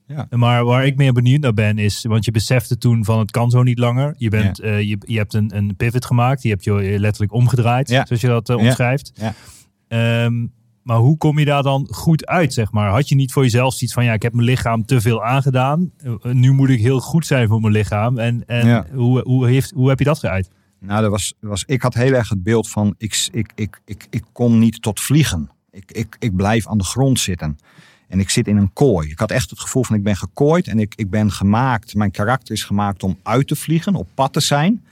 [0.09, 0.27] ja.
[0.31, 3.51] Maar waar ik meer benieuwd naar ben is, want je besefte toen van het kan
[3.51, 4.15] zo niet langer.
[4.17, 4.65] Je, bent, ja.
[4.65, 8.07] uh, je, je hebt een, een pivot gemaakt, je hebt je letterlijk omgedraaid, ja.
[8.07, 9.13] zoals je dat uh, omschrijft.
[9.15, 10.25] Ja.
[10.25, 12.91] Um, maar hoe kom je daar dan goed uit, zeg maar?
[12.91, 15.91] Had je niet voor jezelf zoiets van, ja, ik heb mijn lichaam te veel aangedaan.
[16.05, 18.19] Uh, nu moet ik heel goed zijn voor mijn lichaam.
[18.19, 20.51] En, en hoe, hoe, heeft, hoe heb je dat geuit?
[20.81, 24.07] Nou, dat was, was, ik had heel erg het beeld van, ik, ik, ik, ik,
[24.11, 25.51] ik kom niet tot vliegen.
[25.71, 27.59] Ik, ik, ik blijf aan de grond zitten.
[28.09, 29.11] En ik zit in een kooi.
[29.11, 31.95] Ik had echt het gevoel van ik ben gekooid en ik, ik ben gemaakt.
[31.95, 34.85] Mijn karakter is gemaakt om uit te vliegen, op pad te zijn.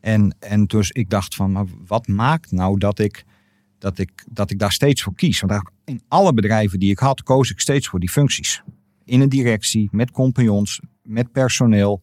[0.00, 3.24] En, en dus ik dacht van, maar wat maakt nou dat ik,
[3.78, 5.40] dat ik, dat ik daar steeds voor kies?
[5.40, 8.62] Want in alle bedrijven die ik had, koos ik steeds voor die functies.
[9.04, 12.02] In een directie, met compagnons, met personeel.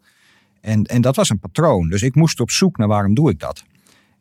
[0.61, 1.89] En, en dat was een patroon.
[1.89, 3.63] Dus ik moest op zoek naar waarom doe ik dat.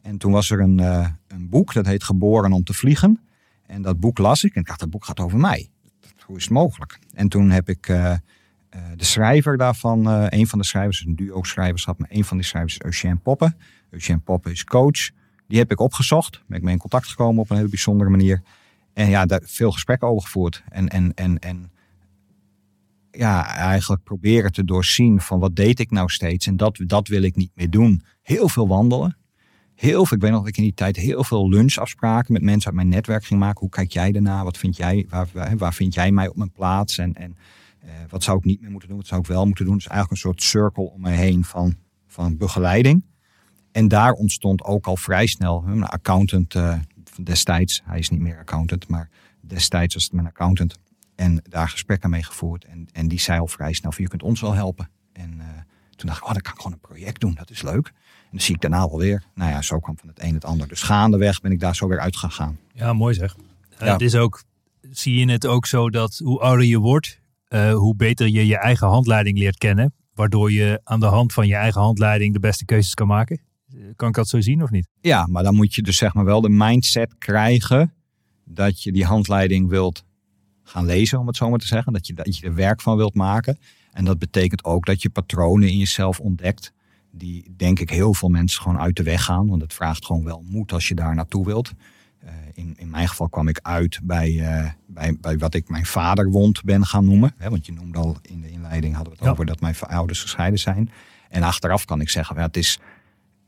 [0.03, 3.21] En toen was er een, uh, een boek, dat heet Geboren om te vliegen.
[3.67, 5.71] En dat boek las ik en ik dacht, dat boek gaat over mij
[6.37, 6.99] is mogelijk?
[7.15, 8.17] En toen heb ik uh, uh,
[8.97, 12.47] de schrijver daarvan, uh, een van de schrijvers, een duo schrijverschap, maar een van die
[12.47, 13.57] schrijvers is Eugène Poppen.
[13.91, 15.11] Eugène Poppen is coach.
[15.47, 16.43] Die heb ik opgezocht.
[16.47, 18.43] Ben ik mee in contact gekomen op een hele bijzondere manier.
[18.93, 20.63] En ja, daar veel gesprekken over gevoerd.
[20.69, 21.71] En, en, en, en
[23.11, 26.47] ja, eigenlijk proberen te doorzien van wat deed ik nou steeds.
[26.47, 28.03] En dat, dat wil ik niet meer doen.
[28.23, 29.19] Heel veel wandelen
[29.81, 32.67] heel veel, ik weet nog dat ik in die tijd heel veel lunchafspraken met mensen
[32.67, 33.61] uit mijn netwerk ging maken.
[33.61, 34.45] Hoe kijk jij ernaar?
[34.45, 36.99] Wat vind jij, waar, waar vind jij mij op mijn plaats?
[36.99, 37.37] En, en
[37.85, 38.99] uh, wat zou ik niet meer moeten doen?
[38.99, 39.75] Wat zou ik wel moeten doen?
[39.75, 43.05] Dus eigenlijk een soort cirkel om me heen van, van begeleiding.
[43.73, 46.79] En daar ontstond ook al vrij snel een accountant uh,
[47.23, 47.83] destijds.
[47.85, 49.09] Hij is niet meer accountant, maar
[49.41, 50.79] destijds was het mijn accountant.
[51.15, 52.65] En daar gesprekken mee gevoerd.
[52.65, 54.91] En, en die zei al vrij snel van je kunt ons wel helpen.
[55.13, 55.45] En uh,
[55.97, 57.35] toen dacht ik, oh, dan kan ik gewoon een project doen.
[57.35, 57.93] Dat is leuk.
[58.31, 59.23] En dan zie ik daarna wel weer.
[59.35, 60.69] Nou ja, zo kwam van het een het ander.
[60.69, 62.59] Dus gaandeweg ben ik daar zo weer uitgegaan.
[62.73, 63.37] Ja, mooi zeg.
[63.79, 63.93] Ja.
[63.93, 64.43] Het is ook,
[64.91, 68.59] zie je het ook zo dat hoe ouder je wordt, uh, hoe beter je je
[68.59, 69.95] eigen handleiding leert kennen.
[70.15, 73.41] Waardoor je aan de hand van je eigen handleiding de beste keuzes kan maken.
[73.97, 74.89] Kan ik dat zo zien of niet?
[75.01, 77.95] Ja, maar dan moet je dus zeg maar wel de mindset krijgen
[78.45, 80.05] dat je die handleiding wilt
[80.63, 81.93] gaan lezen, om het zo maar te zeggen.
[81.93, 83.59] Dat je, dat je er werk van wilt maken.
[83.93, 86.73] En dat betekent ook dat je patronen in jezelf ontdekt.
[87.11, 89.49] Die denk ik heel veel mensen gewoon uit de weg gaan.
[89.49, 91.73] Want het vraagt gewoon wel moed als je daar naartoe wilt.
[92.25, 95.87] Uh, in, in mijn geval kwam ik uit bij, uh, bij, bij wat ik mijn
[95.87, 97.35] vaderwond ben gaan noemen.
[97.37, 99.33] Hè, want je noemde al in de inleiding hadden we het ja.
[99.33, 100.91] over dat mijn ouders gescheiden zijn.
[101.29, 102.79] En achteraf kan ik zeggen, ja, het, is,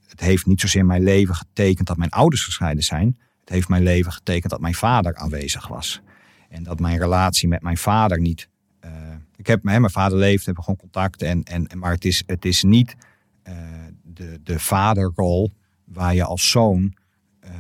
[0.07, 3.19] het heeft niet zozeer mijn leven getekend dat mijn ouders gescheiden zijn.
[3.41, 6.01] Het heeft mijn leven getekend dat mijn vader aanwezig was.
[6.49, 8.49] En dat mijn relatie met mijn vader niet.
[8.85, 8.91] Uh,
[9.37, 11.23] ik heb hè, mijn vader leeft, hebben gewoon contact.
[11.23, 12.97] En, en, maar het is, het is niet
[14.03, 15.53] de, de vaderrol
[15.85, 16.95] waar je als zoon.
[17.45, 17.51] Uh,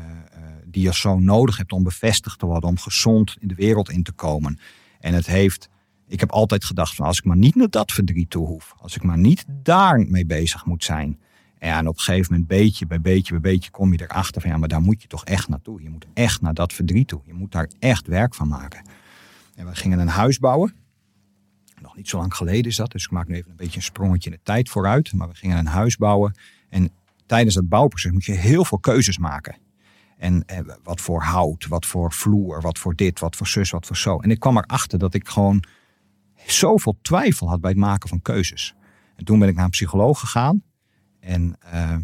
[0.66, 4.02] die je zoon nodig hebt om bevestigd te worden, om gezond in de wereld in
[4.02, 4.58] te komen.
[5.00, 5.68] En het heeft.
[6.06, 8.74] Ik heb altijd gedacht van als ik maar niet naar dat verdriet toe hoef.
[8.78, 11.20] Als ik maar niet daarmee bezig moet zijn.
[11.58, 14.56] En op een gegeven moment, beetje bij beetje bij beetje, kom je erachter van ja,
[14.56, 15.82] maar daar moet je toch echt naartoe.
[15.82, 17.20] Je moet echt naar dat verdriet toe.
[17.24, 18.84] Je moet daar echt werk van maken.
[19.54, 20.74] En we gingen een huis bouwen.
[21.82, 23.82] Nog niet zo lang geleden is dat, dus ik maak nu even een beetje een
[23.82, 25.12] sprongetje in de tijd vooruit.
[25.12, 26.34] Maar we gingen een huis bouwen.
[26.68, 26.90] En
[27.26, 29.56] tijdens dat bouwproces moet je heel veel keuzes maken.
[30.16, 33.86] En eh, wat voor hout, wat voor vloer, wat voor dit, wat voor zus, wat
[33.86, 34.18] voor zo.
[34.18, 35.64] En ik kwam erachter dat ik gewoon
[36.46, 38.74] zoveel twijfel had bij het maken van keuzes.
[39.16, 40.62] En toen ben ik naar een psycholoog gegaan.
[41.20, 41.96] En uh,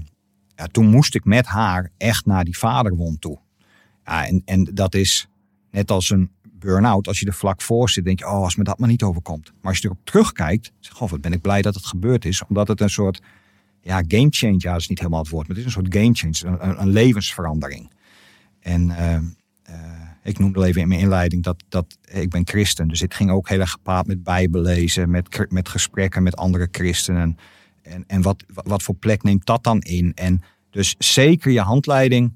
[0.55, 3.39] ja, toen moest ik met haar echt naar die vaderwond toe.
[4.05, 5.29] Ja, en, en dat is
[5.71, 7.09] net als een burn-out.
[7.09, 9.53] Als je er vlak voor zit, denk je, oh, als me dat maar niet overkomt.
[9.61, 12.43] Maar als je erop terugkijkt, zeg goh, wat ben ik blij dat het gebeurd is.
[12.49, 13.23] Omdat het een soort,
[13.81, 15.49] ja, game change, ja, dat is niet helemaal het woord.
[15.49, 17.91] Maar het is een soort game change, een, levensverandering.
[18.61, 19.77] En uh, uh,
[20.23, 22.89] ik noemde al even in mijn inleiding dat, dat ik ben christen.
[22.89, 27.39] Dus het ging ook heel erg gepaard met bijbelezen, met, met gesprekken met andere christenen.
[27.83, 30.13] En, en wat, wat voor plek neemt dat dan in?
[30.15, 32.33] En dus zeker je handleiding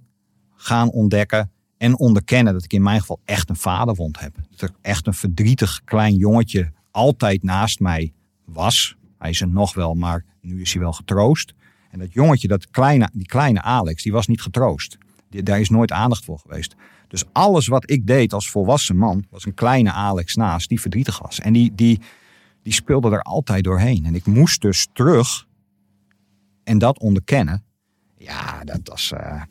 [0.55, 1.51] gaan ontdekken
[1.83, 4.35] en onderkennen dat ik in mijn geval echt een vaderwond heb.
[4.51, 8.13] Dat er echt een verdrietig klein jongetje altijd naast mij
[8.45, 8.97] was.
[9.19, 11.55] Hij is er nog wel, maar nu is hij wel getroost.
[11.91, 14.99] En dat jongetje, dat kleine, die kleine Alex, die was niet getroost.
[15.29, 16.75] Die, daar is nooit aandacht voor geweest.
[17.09, 21.19] Dus alles wat ik deed als volwassen man, was een kleine Alex naast die verdrietig
[21.19, 21.41] was.
[21.41, 22.01] En die, die,
[22.63, 24.07] die speelde er altijd doorheen.
[24.07, 25.47] En ik moest dus terug
[26.65, 27.65] en dat onderkennen.
[28.17, 29.13] Ja, dat was.
[29.15, 29.43] Uh,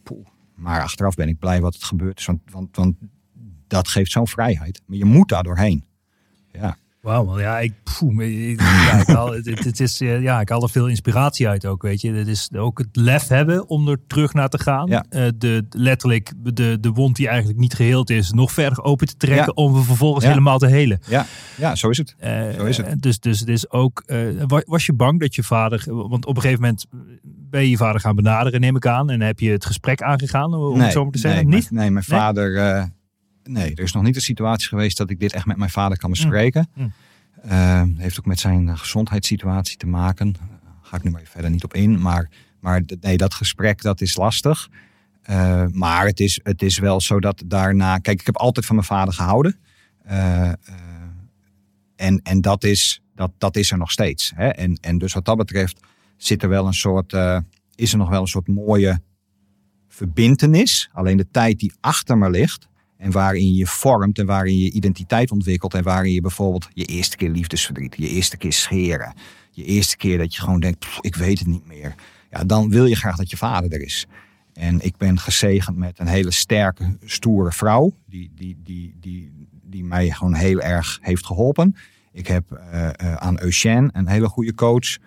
[0.62, 2.26] maar achteraf ben ik blij wat het gebeurd is.
[2.26, 2.96] Want, want, want
[3.68, 4.82] dat geeft zo'n vrijheid.
[4.86, 5.86] Maar je moet daar doorheen.
[6.52, 6.78] Ja.
[7.02, 10.70] Wauw, ja, ik, poeh, ja, ik haal, het, het, is, eh, ja, ik haal er
[10.70, 12.12] veel inspiratie uit ook, weet je.
[12.12, 14.88] Het is ook het lef hebben om er terug naar te gaan.
[14.88, 15.06] Ja.
[15.10, 19.18] Uh, de, letterlijk de, de wond die eigenlijk niet geheeld is, nog verder open te
[19.18, 19.64] trekken ja.
[19.64, 20.30] om vervolgens ja.
[20.30, 21.00] helemaal te helen.
[21.08, 21.26] Ja,
[21.58, 22.16] ja zo is het.
[22.24, 23.02] Uh, zo is het.
[23.02, 24.04] Dus, dus het is ook,
[24.66, 26.86] was je bang dat je vader, want op een gegeven moment
[27.24, 29.10] ben je je vader gaan benaderen, neem ik aan.
[29.10, 31.48] En heb je het gesprek aangegaan, om nee, het zo maar te zeggen?
[31.48, 31.72] Nee, niet?
[31.72, 32.52] Nee, mijn vader...
[32.52, 33.00] Nee,
[33.56, 36.10] er is nog niet een situatie geweest dat ik dit echt met mijn vader kan
[36.10, 36.70] bespreken.
[36.74, 36.84] Mm.
[36.84, 36.92] Mm.
[37.46, 40.32] Uh, heeft ook met zijn gezondheidssituatie te maken.
[40.34, 40.50] Daar
[40.82, 42.02] ga ik nu maar verder niet op in.
[42.02, 44.70] Maar, maar nee, dat gesprek dat is lastig.
[45.30, 47.98] Uh, maar het is, het is wel zo dat daarna.
[47.98, 49.60] Kijk, ik heb altijd van mijn vader gehouden.
[50.08, 50.52] Uh,
[51.96, 54.32] en en dat, is, dat, dat is er nog steeds.
[54.36, 54.48] Hè?
[54.48, 55.80] En, en dus wat dat betreft
[56.18, 57.14] zit er wel een soort.
[57.76, 59.02] is er nog wel een soort mooie
[59.88, 60.90] verbintenis.
[60.94, 62.70] Alleen de tijd die achter me ligt.
[63.02, 65.74] En waarin je vormt en waarin je identiteit ontwikkelt.
[65.74, 69.14] En waarin je bijvoorbeeld je eerste keer liefdesverdriet, je eerste keer scheren.
[69.52, 71.96] Je eerste keer dat je gewoon denkt, ik weet het niet meer.
[72.32, 74.08] Ja, dan wil je graag dat je vader er is.
[74.54, 77.94] En ik ben gezegend met een hele sterke, stoere vrouw.
[78.06, 81.76] Die, die, die, die, die mij gewoon heel erg heeft geholpen.
[82.12, 84.98] Ik heb uh, uh, aan Eugène, een hele goede coach.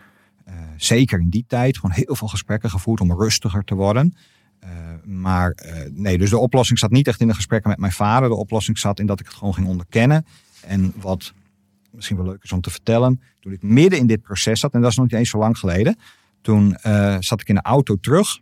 [0.48, 4.14] Uh, zeker in die tijd gewoon heel veel gesprekken gevoerd om rustiger te worden.
[4.64, 4.70] Uh,
[5.04, 8.28] maar uh, nee, dus de oplossing zat niet echt in de gesprekken met mijn vader.
[8.28, 10.26] De oplossing zat in dat ik het gewoon ging onderkennen.
[10.60, 11.32] En wat
[11.90, 13.20] misschien wel leuk is om te vertellen.
[13.40, 15.58] Toen ik midden in dit proces zat, en dat is nog niet eens zo lang
[15.58, 15.98] geleden.
[16.40, 18.40] Toen uh, zat ik in de auto terug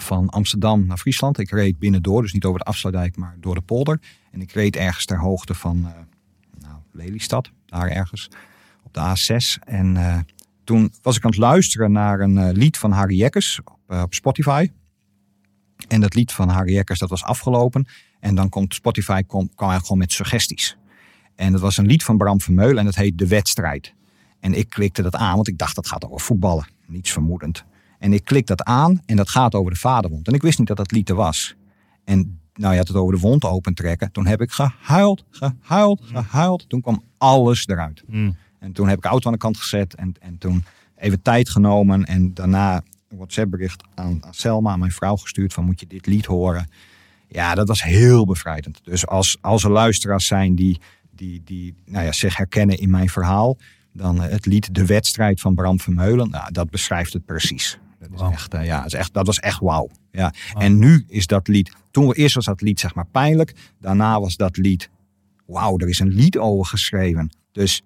[0.00, 1.38] van Amsterdam naar Friesland.
[1.38, 4.00] Ik reed binnendoor, dus niet over de Afsluitdijk, maar door de polder.
[4.30, 5.80] En ik reed ergens ter hoogte van
[6.60, 8.28] nou, Lelystad, daar ergens
[8.82, 9.62] op de A6.
[9.64, 10.26] En
[10.64, 14.68] toen was ik aan het luisteren naar een lied van Harry Jekkers op, op Spotify.
[15.88, 17.86] En dat lied van Harry Jekkers, dat was afgelopen.
[18.20, 20.76] En dan komt Spotify kwam, kwam eigenlijk gewoon met suggesties.
[21.36, 23.94] En dat was een lied van Bram Vermeulen en dat heet De Wedstrijd.
[24.40, 26.66] En ik klikte dat aan, want ik dacht dat gaat over voetballen.
[26.86, 27.64] Niets vermoedend.
[27.98, 30.28] En ik klik dat aan en dat gaat over de vaderwond.
[30.28, 31.54] En ik wist niet dat dat lied er was.
[32.04, 34.12] En nou, je had het over de wond opentrekken.
[34.12, 36.68] Toen heb ik gehuild, gehuild, gehuild.
[36.68, 38.02] Toen kwam alles eruit.
[38.06, 38.36] Mm.
[38.58, 40.64] En toen heb ik auto aan de kant gezet en, en toen
[40.96, 42.04] even tijd genomen.
[42.04, 42.82] En daarna
[43.14, 46.26] een WhatsApp bericht aan, aan Selma, aan mijn vrouw gestuurd van moet je dit lied
[46.26, 46.68] horen.
[47.28, 48.80] Ja, dat was heel bevrijdend.
[48.84, 53.08] Dus als, als er luisteraars zijn die, die, die nou ja, zich herkennen in mijn
[53.08, 53.58] verhaal.
[53.92, 56.30] Dan eh, het lied De Wedstrijd van Bram Vermeulen.
[56.30, 57.78] Nou, dat beschrijft het precies.
[57.98, 59.90] Dat, is echt, eh, ja, dat, is echt, dat was echt wauw.
[60.10, 60.32] Ja.
[60.58, 61.72] En nu is dat lied.
[61.90, 63.54] Toen eerst was dat lied zeg maar pijnlijk.
[63.80, 64.90] Daarna was dat lied.
[65.46, 67.36] Wauw, er is een lied over geschreven.
[67.52, 67.82] Dus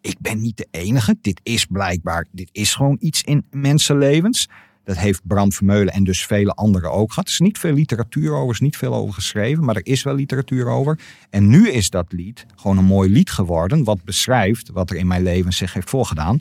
[0.00, 1.16] ik ben niet de enige.
[1.20, 2.26] Dit is blijkbaar.
[2.32, 4.48] Dit is gewoon iets in mensenlevens.
[4.88, 7.26] Dat heeft Bram Vermeulen en dus vele anderen ook gehad.
[7.26, 10.02] Er is niet veel literatuur over, er is niet veel over geschreven, maar er is
[10.02, 10.98] wel literatuur over.
[11.30, 15.06] En nu is dat lied gewoon een mooi lied geworden, wat beschrijft wat er in
[15.06, 16.38] mijn leven zich heeft voorgedaan.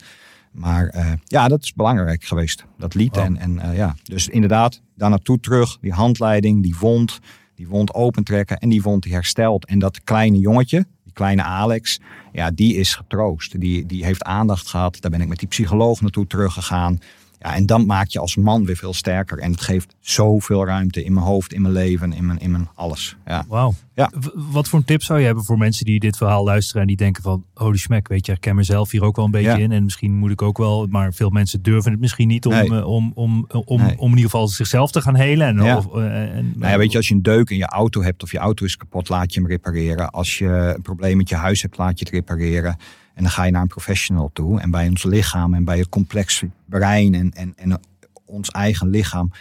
[0.52, 3.18] Maar eh, ja, dat is belangrijk geweest, dat lied.
[3.18, 7.20] En, en eh, ja, dus inderdaad, daar naartoe terug, die handleiding, die wond,
[7.56, 9.66] die wond opentrekken en die wond die herstelt.
[9.66, 10.86] En dat kleine jongetje,
[11.18, 12.00] kleine Alex,
[12.32, 13.60] ja, die is getroost.
[13.60, 14.98] Die, die heeft aandacht gehad.
[15.02, 17.00] Daar ben ik met die psycholoog naartoe teruggegaan.
[17.40, 19.38] Ja, en dan maak je als man weer veel sterker.
[19.40, 22.68] En het geeft zoveel ruimte in mijn hoofd, in mijn leven, in mijn, in mijn
[22.76, 23.16] alles.
[23.26, 23.46] Ja.
[23.48, 23.74] Wauw.
[23.94, 24.12] Ja.
[24.34, 26.96] Wat voor een tip zou je hebben voor mensen die dit verhaal luisteren en die
[26.98, 29.58] denken van, holy smack, weet je, ik ken mezelf hier ook wel een beetje Ja.
[29.58, 32.54] in en misschien moet ik ook wel, maar veel mensen durven het misschien niet om,
[32.54, 32.70] Nee.
[32.70, 33.98] eh, om, om, om, Nee.
[33.98, 35.48] om in ieder geval zichzelf te gaan helen.
[35.48, 35.78] En, Ja.
[35.78, 38.24] of, eh, en, Nou ja, weet je, als je een deuk in je auto hebt
[38.24, 40.10] of je auto is kapot, laat je hem repareren.
[40.10, 42.78] Als je een probleem met je huis hebt, laat je het repareren.
[43.18, 44.60] En dan ga je naar een professional toe.
[44.60, 47.80] En bij ons lichaam en bij het complex brein en, en, en
[48.26, 49.32] ons eigen lichaam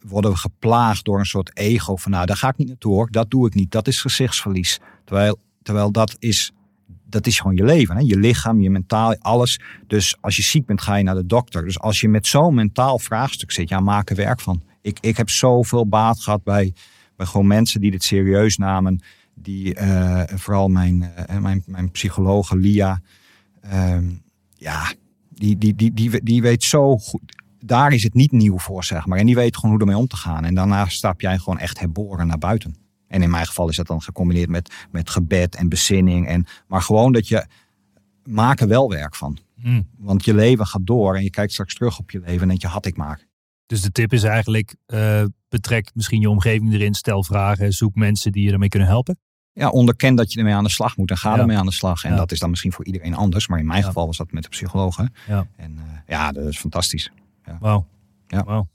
[0.00, 3.10] worden we geplaagd door een soort ego van nou, daar ga ik niet naartoe hoor,
[3.10, 4.80] dat doe ik niet, dat is gezichtsverlies.
[5.04, 6.52] Terwijl, terwijl dat is
[7.04, 7.96] dat is gewoon je leven.
[7.96, 8.02] Hè?
[8.06, 9.60] Je lichaam, je mentaal, alles.
[9.86, 11.64] Dus als je ziek bent, ga je naar de dokter.
[11.64, 14.62] Dus als je met zo'n mentaal vraagstuk zit, ja, maak er werk van.
[14.80, 16.74] Ik, ik heb zoveel baat gehad bij,
[17.16, 19.00] bij gewoon mensen die dit serieus namen.
[19.42, 23.00] Die, eh, vooral mijn, eh, mijn, mijn psychologe Lia.
[23.60, 24.10] ehm,
[24.54, 24.92] ja,
[25.28, 27.36] die, die, die, die, die weet zo goed.
[27.58, 29.18] Daar is het niet nieuw voor, zeg maar.
[29.18, 30.44] En die weet gewoon hoe ermee om te gaan.
[30.44, 32.76] En daarna stap jij gewoon echt herboren naar buiten.
[33.08, 36.26] En in mijn geval is dat dan gecombineerd met, met gebed en bezinning.
[36.28, 37.46] En, maar gewoon dat je
[38.24, 39.38] maak er wel werk van.
[39.54, 39.88] Mm.
[39.98, 42.60] Want je leven gaat door en je kijkt straks terug op je leven en denk
[42.60, 43.26] je, had ik maar.
[43.66, 48.32] Dus de tip is eigenlijk, eh, betrek misschien je omgeving erin, stel vragen, zoek mensen
[48.32, 49.18] die je ermee kunnen helpen.
[49.54, 51.40] Ja, onderken dat je ermee aan de slag moet en ga Ja.
[51.40, 52.04] ermee aan de slag.
[52.04, 52.16] En Ja.
[52.16, 53.48] dat is dan misschien voor iedereen anders.
[53.48, 53.86] Maar in mijn Ja.
[53.86, 54.96] geval was dat met de psycholoog.
[54.96, 55.04] hè.
[55.26, 55.46] Ja.
[55.56, 57.10] En eh, ja, dat is fantastisch.
[57.60, 57.86] Wauw.
[58.26, 58.66] Ja.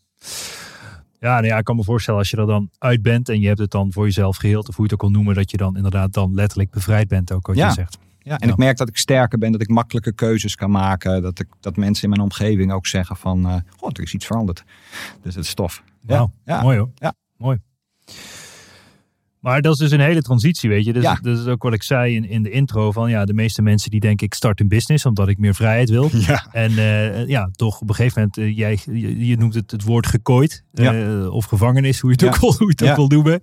[1.20, 3.48] Ja, nou ja, ik kan me voorstellen als je er dan uit bent en je
[3.48, 5.58] hebt het dan voor jezelf geheeld, of hoe je het ook wil noemen, dat je
[5.58, 7.68] dan inderdaad dan letterlijk bevrijd bent, ook wat Ja.
[7.68, 7.98] je zegt.
[8.20, 11.22] Ja, en ik merk dat ik sterker ben, dat ik makkelijke keuzes kan maken.
[11.22, 14.26] Dat, ik, dat mensen in mijn omgeving ook zeggen van, eh goh, er is iets
[14.26, 14.64] veranderd.
[15.22, 15.84] Dus het is tof.
[16.08, 16.30] Ja.
[16.62, 16.90] mooi hoor.
[16.96, 17.14] Ja.
[17.38, 17.58] Mooi.
[19.40, 20.94] Maar dat is dus een hele transitie, weet je.
[20.94, 21.20] Dus Ja.
[21.22, 23.92] dat is ook wat ik zei in, in de intro van ja, de meeste mensen
[23.92, 26.10] die denken ik start een business omdat ik meer vrijheid wil.
[26.28, 26.48] Ja.
[26.52, 29.84] En eh, ja, toch op een gegeven moment, eh, jij, je, je noemt het het
[29.84, 30.64] woord gekooid.
[30.74, 32.28] eh, of gevangenis, hoe je het Ja.
[32.28, 33.42] ook, wil, hoe je het ook wil noemen.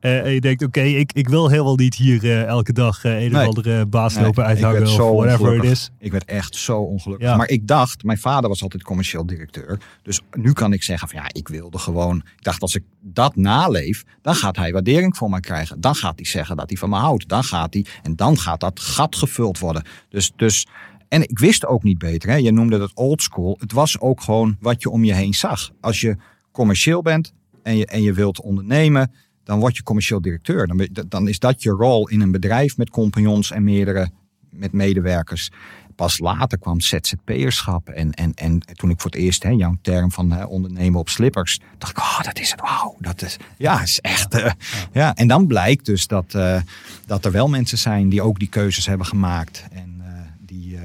[0.00, 3.86] en je denkt, oké, ik, ik wil helemaal niet hier elke dag een of andere
[3.86, 5.70] baas lopen ik uithangen of zo whatever het ongelukkig.
[5.70, 5.90] is.
[5.98, 7.28] Ik werd echt zo ongelukkig.
[7.28, 7.36] Ja.
[7.36, 9.78] Maar ik dacht, mijn vader was altijd commercieel directeur.
[10.02, 12.16] Dus nu kan ik zeggen van ja, ik wilde gewoon.
[12.16, 15.80] Ik dacht, als ik dat naleef, dan gaat hij waardering voor krijgen.
[15.80, 17.28] Dan gaat hij zeggen dat hij van me houdt.
[17.28, 19.82] Dan gaat hij, en dan gaat dat gat gevuld worden.
[20.08, 20.66] Dus, dus
[21.08, 22.30] en ik wist ook niet beter.
[22.30, 22.36] Hè?
[22.36, 23.56] Je noemde het old school.
[23.58, 25.70] Het was ook gewoon wat je om je heen zag.
[25.80, 26.16] Als je
[26.52, 29.12] commercieel bent en je, en je wilt ondernemen,
[29.44, 30.66] dan word je commercieel directeur.
[30.66, 34.10] Dan, dan is dat je rol in een bedrijf met compagnons en meerdere
[34.50, 35.50] met medewerkers.
[36.00, 37.88] Pas later kwam ZZP'erschap.
[37.88, 41.08] En, en, en toen ik voor het eerst hè, jouw term van hè, ondernemen op
[41.08, 41.60] slippers.
[41.78, 42.60] dacht ik, oh, dat is het.
[42.60, 44.34] Wauw, dat is, ja, is echt.
[44.34, 44.52] eh,
[44.92, 45.14] ja.
[45.14, 46.60] En dan blijkt dus dat, eh,
[47.06, 49.64] dat er wel mensen zijn die ook die keuzes hebben gemaakt.
[49.72, 50.78] En eh, die,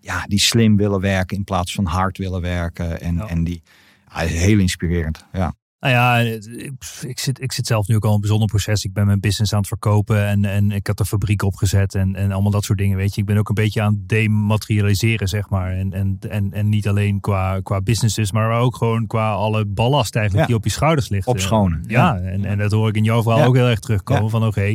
[0.00, 3.00] ja, die slim willen werken in plaats van hard willen werken.
[3.00, 3.26] En, Ja.
[3.26, 3.62] en die,
[4.08, 5.24] heel inspirerend.
[5.32, 5.54] Ja.
[5.80, 6.72] Nou ja, het- ik,
[7.08, 8.84] ik zit, ik zit zelf nu ook al in een bijzonder proces.
[8.84, 12.14] Ik ben mijn business aan het verkopen en, en ik had een fabriek opgezet en,
[12.16, 12.96] en allemaal dat soort dingen.
[12.96, 15.72] Weet je, ik ben ook een beetje aan het dematerialiseren, zeg maar.
[15.72, 20.14] En, en, en, en niet alleen qua, qua businesses, maar ook gewoon qua alle ballast
[20.16, 20.52] eigenlijk Ja.
[20.54, 21.26] die op je schouders ligt.
[21.26, 22.20] Opschonen, Ja, ja.
[22.20, 23.46] En, en dat hoor ik in jouw verhaal Ja.
[23.46, 24.30] ook heel erg terugkomen.
[24.30, 24.70] Van oké,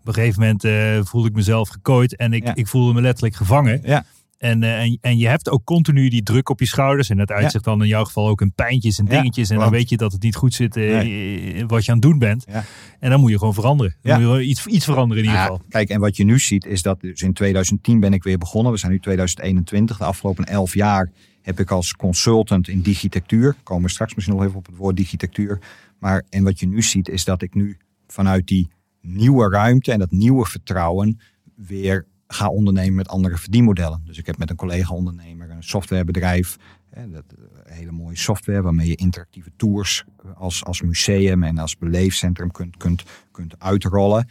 [0.00, 3.34] op een gegeven moment eh, voelde ik mezelf gekooid en ik, ik voelde me letterlijk
[3.36, 3.80] gevangen.
[3.82, 4.04] Ja.
[4.38, 7.10] En, uh, en, en je hebt ook continu die druk op je schouders.
[7.10, 9.50] En dat uitzicht dan in jouw geval ook in pijntjes en dingetjes.
[9.50, 12.18] en dan weet je dat het niet goed zit uh, wat je aan het doen
[12.18, 12.44] bent.
[12.48, 12.64] Ja.
[13.00, 13.96] En dan moet je gewoon veranderen.
[14.02, 15.60] Dan moet je iets, iets veranderen in ieder geval.
[15.68, 18.72] Kijk, en wat je nu ziet is dat dus in 2010 ben ik weer begonnen.
[18.72, 19.98] We zijn nu 2021.
[19.98, 21.10] De afgelopen elf jaar
[21.42, 23.56] heb ik als consultant in digitectuur.
[23.62, 25.58] Komen we straks misschien nog even op het woord digitectuur.
[25.98, 27.76] Maar en wat je nu ziet is dat ik nu
[28.06, 28.68] vanuit die
[29.00, 31.20] nieuwe ruimte en dat nieuwe vertrouwen
[31.54, 34.02] weer ga ondernemen met andere verdienmodellen.
[34.04, 36.56] Dus ik heb met een collega-ondernemer een softwarebedrijf.
[36.90, 40.04] Dat, eh, hele mooie software waarmee je interactieve tours
[40.34, 44.28] als, als museum en als beleefcentrum kunt, kunt, kunt uitrollen.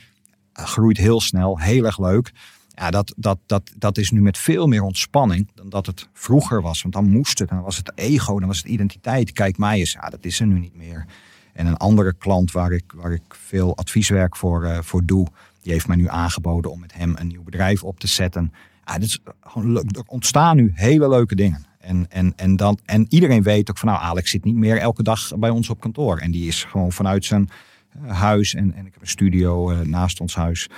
[0.59, 2.31] Uh, groeit heel snel, heel erg leuk.
[2.69, 6.61] Ja, dat, dat, dat, dat is nu met veel meer ontspanning dan dat het vroeger
[6.61, 6.81] was.
[6.81, 9.31] Want dan moest het, dan was het ego, dan was het identiteit.
[9.31, 11.05] Kijk mij eens, ja, dat is er nu niet meer.
[11.53, 15.27] En een andere klant waar ik, waar ik veel advieswerk voor, voor doe,
[15.66, 18.53] die heeft mij nu aangeboden om met hem een nieuw bedrijf op te zetten.
[18.84, 21.66] Ja, dit is gewoon, er ontstaan nu hele leuke dingen.
[21.80, 25.03] En, en, en, dan, en iedereen weet ook van nou, Alex zit niet meer elke
[25.03, 26.18] dag bij ons op kantoor.
[26.18, 27.49] En die is gewoon vanuit zijn
[27.89, 30.70] eh, huis, en, en ik heb een studio uh, naast ons huis.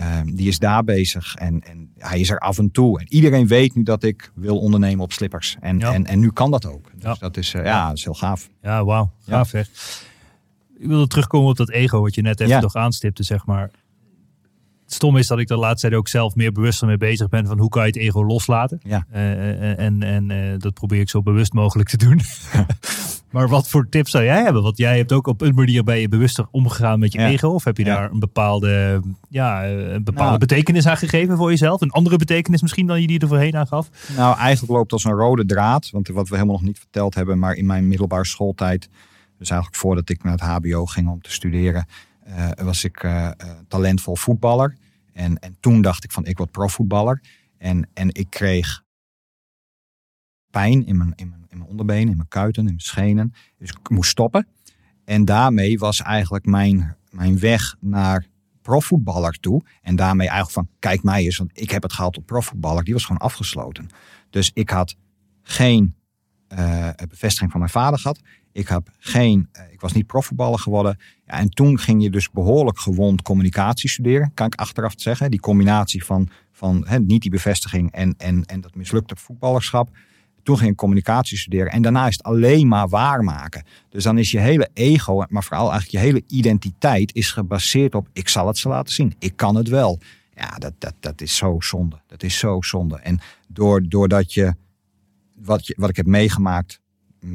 [0.00, 3.00] Uh, die is daar bezig en, en hij is er af en toe.
[3.00, 5.56] En iedereen weet nu dat ik wil ondernemen op slippers.
[5.60, 5.92] En, ja.
[5.92, 6.90] en, en nu kan dat ook.
[6.94, 7.16] Dus ja.
[7.18, 8.48] dat, is, uh, ja, dat is heel gaaf.
[8.62, 9.12] Ja, wauw.
[9.26, 9.64] Gaaf ja.
[10.78, 13.70] Ik wilde terugkomen op dat ego wat je net even toch aanstipte, zeg maar
[14.92, 17.58] stom is dat ik de laatste tijd ook zelf meer bewust mee bezig ben van
[17.58, 18.80] hoe kan je het ego loslaten.
[18.82, 19.06] Ja.
[19.14, 22.20] Uh, en en uh, dat probeer ik zo bewust mogelijk te doen.
[23.32, 24.62] maar wat voor tips zou jij hebben?
[24.62, 27.28] Want jij hebt ook op een manier bij je bewuster omgegaan met je ja.
[27.28, 27.48] ego.
[27.48, 31.80] Of heb je daar een bepaalde, ja, een bepaalde nou, betekenis aan gegeven voor jezelf?
[31.80, 33.90] Een andere betekenis misschien dan je die er voorheen aan gaf?
[34.16, 35.90] Nou, eigenlijk loopt als een rode draad.
[35.90, 38.88] Want wat we helemaal nog niet verteld hebben, maar in mijn middelbare schooltijd,
[39.38, 41.86] dus eigenlijk voordat ik naar het HBO ging om te studeren,
[42.62, 43.30] was ik uh,
[43.68, 44.76] talentvol voetballer.
[45.12, 47.22] En, en toen dacht ik van ik word profvoetballer.
[47.58, 48.82] En, en ik kreeg
[50.50, 53.32] pijn in mijn, in, mijn, in mijn onderbenen, in mijn kuiten, in mijn schenen.
[53.58, 54.48] Dus ik moest stoppen.
[55.04, 58.26] En daarmee was eigenlijk mijn, mijn weg naar
[58.62, 59.64] profvoetballer toe.
[59.82, 62.84] En daarmee eigenlijk van kijk mij eens, want ik heb het gehaald tot profvoetballer.
[62.84, 63.86] Die was gewoon afgesloten.
[64.30, 64.96] Dus ik had
[65.42, 65.94] geen
[66.58, 68.20] uh, bevestiging van mijn vader gehad.
[68.52, 70.98] Ik, heb geen, uh, ik was niet profvoetballer geworden.
[71.26, 75.30] Ja, en toen ging je dus behoorlijk gewond communicatie studeren, kan ik achteraf zeggen.
[75.30, 79.90] Die combinatie van, van niet die bevestiging en, en, en dat mislukte voetballerschap.
[80.42, 81.72] Toen ging ik communicatie studeren.
[81.72, 83.64] En daarna is het alleen maar waarmaken.
[83.88, 88.08] Dus dan is je hele ego, maar vooral eigenlijk je hele identiteit, is gebaseerd op:
[88.12, 89.14] ik zal het ze laten zien.
[89.18, 89.98] Ik kan het wel.
[90.34, 92.00] Ja, dat, dat, dat is zo zonde.
[92.06, 92.96] Dat is zo zonde.
[92.96, 94.54] En door, doordat je
[95.44, 96.80] wat, je, wat ik heb meegemaakt,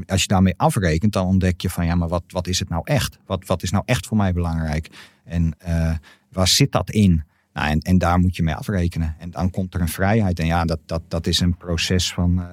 [0.06, 2.82] als je daarmee afrekent, dan ontdek je van ja, maar wat, wat is het nou
[2.86, 3.20] echt?
[3.26, 4.90] Wat, wat is nou echt voor mij belangrijk?
[5.24, 5.96] En uh,
[6.32, 7.24] waar zit dat in?
[7.54, 9.16] Nou, en, en daar moet je mee afrekenen.
[9.20, 10.40] En dan komt er een vrijheid.
[10.40, 12.46] En ja, dat, dat, dat is een proces van uh,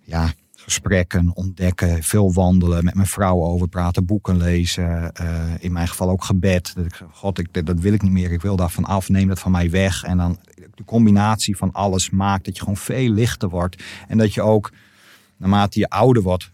[0.00, 5.12] ja, gesprekken, ontdekken, veel wandelen, met mijn vrouw over praten, boeken lezen.
[5.22, 6.74] Uh, in mijn geval ook gebed.
[6.74, 8.32] Dat ik, God, ik, dat wil ik niet meer.
[8.32, 9.08] Ik wil daarvan af.
[9.08, 10.04] Neem dat van mij weg.
[10.04, 10.38] En dan
[10.76, 13.82] de combinatie van alles maakt dat je gewoon veel lichter wordt.
[14.08, 14.72] En dat je ook,
[15.36, 16.52] naarmate je ouder wordt,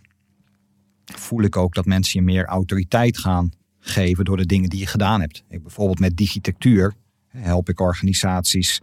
[1.04, 4.86] voel ik ook dat mensen je meer autoriteit gaan geven door de dingen die je
[4.86, 5.44] gedaan hebt.
[5.48, 6.94] Ik, bijvoorbeeld met digitectuur
[7.28, 8.80] help ik organisaties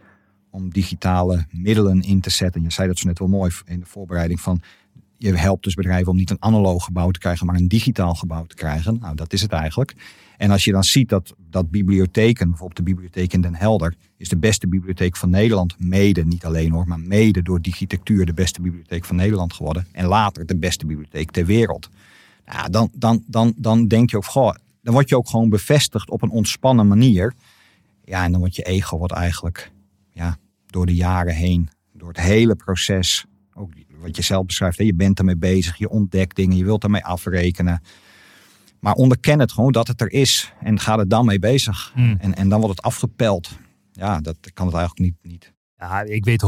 [0.50, 2.64] om digitale middelen in te zetten.
[2.64, 4.62] Je zei dat zo net wel mooi in de voorbereiding van
[5.18, 8.46] je helpt dus bedrijven om niet een analoog gebouw te krijgen, maar een digitaal gebouw
[8.46, 8.98] te krijgen.
[9.00, 9.96] Nou, dat is het eigenlijk.
[10.40, 14.30] En als je dan ziet dat, dat bibliotheken, bijvoorbeeld de bibliotheek in Den Helder, is
[14.30, 18.62] de beste bibliotheek van Nederland, mede, niet alleen hoor, maar mede door digitectuur de beste
[18.62, 19.88] bibliotheek van Nederland geworden.
[19.92, 21.90] En later de beste bibliotheek ter wereld.
[22.46, 26.10] Nou, dan, dan, dan, dan denk je ook, goh, dan word je ook gewoon bevestigd
[26.10, 27.34] op een ontspannen manier.
[28.04, 29.72] Ja, en dan wordt je ego wordt eigenlijk
[30.12, 33.72] ja, door de jaren heen, door het hele proces, ook
[34.02, 37.06] wat je zelf beschrijft, hè, je bent ermee bezig, je ontdekt dingen, je wilt ermee
[37.06, 37.82] afrekenen.
[38.80, 41.92] Maar onderken het gewoon dat het er is en ga er dan mee bezig.
[41.96, 42.16] Hmm.
[42.20, 43.58] En, en dan wordt het afgepeld.
[43.92, 45.32] Ja, dat kan het eigenlijk niet.
[45.32, 45.54] niet.
[45.78, 46.44] Ja, ik weet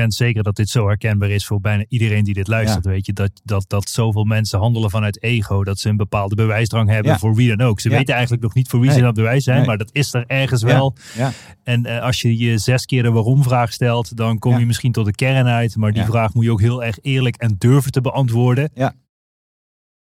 [0.00, 2.84] 100% zeker dat dit zo herkenbaar is voor bijna iedereen die dit luistert.
[2.84, 2.90] Ja.
[2.90, 6.88] Weet je, dat, dat, dat zoveel mensen handelen vanuit ego, dat ze een bepaalde bewijsdrang
[6.88, 7.18] hebben Ja.
[7.18, 7.80] voor wie dan ook.
[7.80, 7.96] Ze Ja.
[7.96, 9.04] weten eigenlijk nog niet voor wie ze Nee.
[9.04, 9.66] aan het bewijs zijn, Nee.
[9.66, 10.96] maar dat is er ergens wel.
[11.16, 11.32] Ja,
[11.62, 14.58] En eh, als je je zes keer de waarom-vraag stelt, dan kom Ja.
[14.58, 15.76] je misschien tot de kern uit.
[15.76, 16.06] Maar die Ja.
[16.08, 18.70] vraag moet je ook heel erg eerlijk en durven te beantwoorden.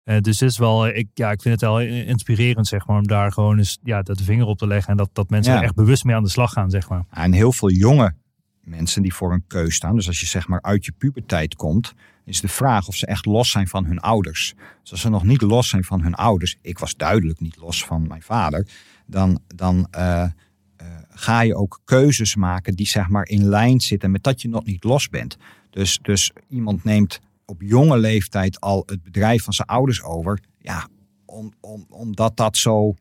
[0.07, 3.31] Eh, dus is wel, ik, ja, ik vind het wel inspirerend, zeg maar, om daar
[3.31, 4.91] gewoon eens ja, dat de vinger op te leggen.
[4.91, 5.57] En dat, dat mensen Ja.
[5.59, 7.05] er echt bewust mee aan de slag gaan, zeg maar.
[7.09, 8.13] En heel veel jonge
[8.61, 9.95] mensen die voor een keus staan.
[9.95, 11.93] Dus als je zeg maar uit je puberteit komt,
[12.25, 14.53] is de vraag of ze echt los zijn van hun ouders.
[14.81, 17.85] Dus als ze nog niet los zijn van hun ouders, ik was duidelijk niet los
[17.85, 18.67] van mijn vader,
[19.05, 20.29] dan, dan eh, eh,
[21.09, 24.65] ga je ook keuzes maken die zeg maar in lijn zitten met dat je nog
[24.65, 25.37] niet los bent.
[25.69, 30.39] Dus, dus iemand neemt op jonge leeftijd al het bedrijf van zijn ouders over.
[30.59, 30.87] Ja,
[31.25, 32.93] om, om, omdat dat zo.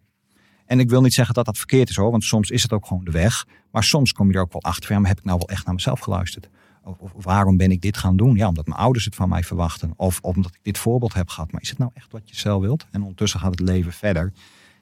[0.66, 2.86] En ik wil niet zeggen dat dat verkeerd is hoor, want soms is het ook
[2.86, 3.47] gewoon de weg.
[3.70, 5.64] Maar soms kom je er ook wel achter van, maar heb ik nou wel echt
[5.64, 6.49] naar mezelf geluisterd?
[6.84, 8.36] Of, of, waarom ben ik dit gaan doen?
[8.36, 9.92] Ja, omdat mijn ouders het van mij verwachten.
[9.97, 11.53] Of omdat ik dit voorbeeld heb gehad.
[11.53, 12.86] Maar is het nou echt wat je zelf wilt?
[12.90, 14.32] En ondertussen gaat het leven verder.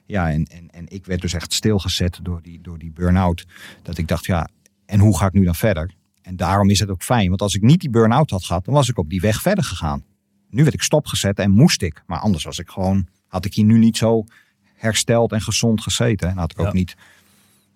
[0.05, 3.45] Ja, en, en, en ik werd dus echt stilgezet door die, door die burn-out.
[3.81, 4.49] Dat ik dacht, ja,
[4.85, 5.95] en hoe ga ik nu dan verder?
[6.25, 7.29] En daarom is het ook fijn.
[7.29, 9.63] Want als ik niet die burn-out had gehad, dan was ik op die weg verder
[9.63, 10.03] gegaan.
[10.49, 12.03] Nu werd ik stopgezet en moest ik.
[12.05, 14.23] Maar anders was ik gewoon, had ik hier nu niet zo
[14.73, 16.29] hersteld en gezond gezeten.
[16.29, 16.95] En had ik ook niet,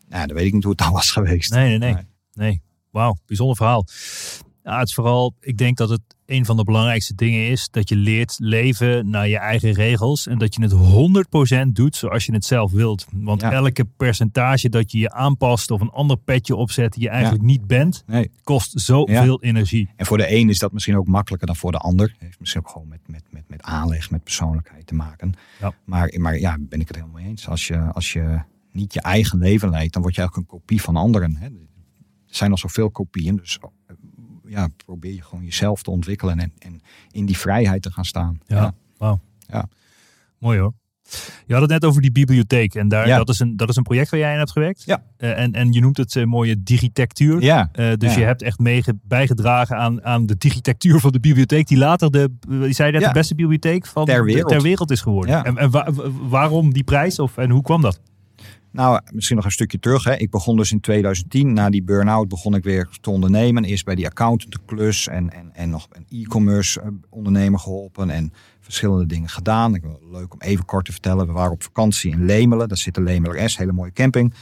[0.08, 1.52] nou, dan weet ik niet hoe het dan was geweest.
[1.52, 1.94] Nee, nee, nee.
[1.94, 2.04] nee.
[2.34, 2.62] nee.
[2.90, 3.86] Wauw, bijzonder verhaal.
[4.64, 7.90] Ja, het is vooral, ik denk dat het een van de belangrijkste dingen is dat
[7.90, 12.34] je leert leven naar je eigen regels en dat je het 100% doet zoals je
[12.34, 13.06] het zelf wilt.
[13.12, 17.44] Want elke percentage dat je je aanpast of een ander petje opzet die je eigenlijk
[17.44, 18.32] niet bent, nee.
[18.44, 19.90] kost zoveel energie.
[19.96, 22.16] En voor de een is dat misschien ook makkelijker dan voor de ander.
[22.18, 25.34] heeft misschien ook gewoon met, met, met, met aanleg, met persoonlijkheid te maken.
[25.84, 27.48] Maar, maar ja, ben ik het helemaal mee eens.
[27.48, 28.42] Als je, als je
[28.72, 31.36] niet je eigen leven leidt, dan word je eigenlijk een kopie van anderen.
[31.36, 31.46] Hè.
[31.46, 33.60] Er zijn al zoveel kopieën, dus
[34.50, 36.82] ja, probeer je gewoon jezelf te ontwikkelen en, en
[37.12, 38.40] in die vrijheid te gaan staan.
[38.46, 38.74] Ja, ja.
[38.98, 39.20] Wauw.
[39.48, 39.68] ja.
[40.38, 40.74] Mooi hoor.
[41.46, 42.76] Je had het net over die bibliotheek.
[42.76, 44.84] En daar, dat, is een, dat is een project waar jij in hebt gewerkt.
[44.86, 45.04] Ja.
[45.18, 47.42] Uh, en, en je noemt het uh, mooie digitectuur.
[47.42, 47.70] Ja.
[47.76, 51.68] Uh, dus je hebt echt mee bijgedragen aan, aan de digitectuur van de bibliotheek.
[51.68, 55.02] Die later de, je zei dat de beste bibliotheek van ter wereld, ter wereld is
[55.02, 55.44] geworden.
[55.44, 55.72] En, en
[56.30, 57.20] waarom die prijs?
[57.20, 58.02] Of, en hoe kwam dat?
[58.72, 60.04] Nou, misschien nog een stukje terug.
[60.04, 60.16] Hè.
[60.16, 61.54] Ik begon dus in 2010.
[61.54, 63.64] Na die burn-out begon ik weer te ondernemen.
[63.64, 68.10] Eerst bij die accountantenklus en, en, en nog een e-commerce eh, ondernemer geholpen.
[68.10, 69.76] En verschillende dingen gedaan.
[69.76, 71.28] Ik, leuk om even kort te vertellen.
[71.28, 72.68] We waren op vakantie in Lemelen.
[72.68, 74.34] Daar zit de Lemeler S, hele mooie camping.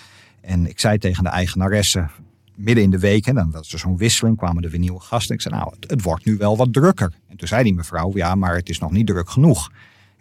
[0.41, 2.09] En ik zei tegen de eigenaresse,
[2.55, 5.35] midden in de week, en dan was er zo'n wisseling, kwamen er weer nieuwe gasten.
[5.35, 7.13] Ik zei, nou, het, wordt nu wel wat drukker.
[7.27, 9.71] En toen zei die mevrouw, ja, maar het is nog niet druk genoeg.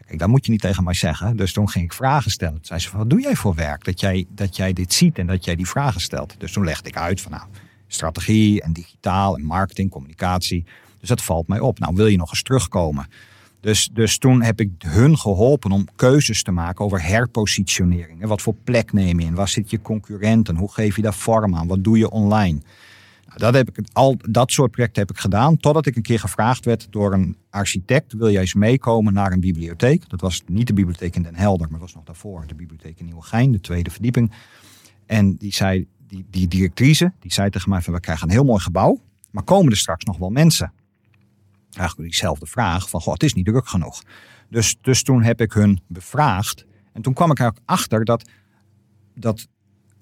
[0.06, 1.36] Kijk, dat moet je niet tegen mij zeggen.
[1.36, 2.54] Dus toen ging ik vragen stellen.
[2.54, 3.84] Toen zei ze wat doe jij voor werk?
[3.84, 6.34] Dat jij, dat jij dit ziet en dat jij die vragen stelt.
[6.38, 7.44] Dus toen legde ik uit van, nou,
[7.86, 10.64] strategie en digitaal en marketing, communicatie.
[11.00, 11.78] Dus dat valt mij op.
[11.78, 13.06] Nou, wil je nog eens terugkomen?
[13.60, 18.26] Dus, dus toen heb ik hun geholpen om keuzes te maken over herpositionering.
[18.26, 19.34] Wat voor plek neem je in?
[19.34, 20.56] Waar zit je concurrenten?
[20.56, 21.66] Hoe geef je daar vorm aan?
[21.66, 22.60] Wat doe je online?
[23.36, 25.56] Dat, heb ik, al dat soort projecten heb ik gedaan.
[25.56, 28.12] Totdat ik een keer gevraagd werd door een architect.
[28.12, 30.08] Wil jij eens meekomen naar een bibliotheek?
[30.08, 31.66] Dat was niet de bibliotheek in Den Helder.
[31.70, 33.52] Maar dat was nog daarvoor de bibliotheek in Nieuwegein.
[33.52, 34.32] De tweede verdieping.
[35.06, 38.44] En die zei, die, die directrice, die zei tegen mij van we krijgen een heel
[38.44, 39.00] mooi gebouw.
[39.30, 40.72] Maar komen er straks nog wel mensen?
[41.72, 44.02] Eigenlijk diezelfde vraag van goh, het is niet druk genoeg.
[44.50, 46.64] Dus, dus toen heb ik hun bevraagd.
[46.92, 48.28] En toen kwam ik er ook achter dat,
[49.14, 49.48] dat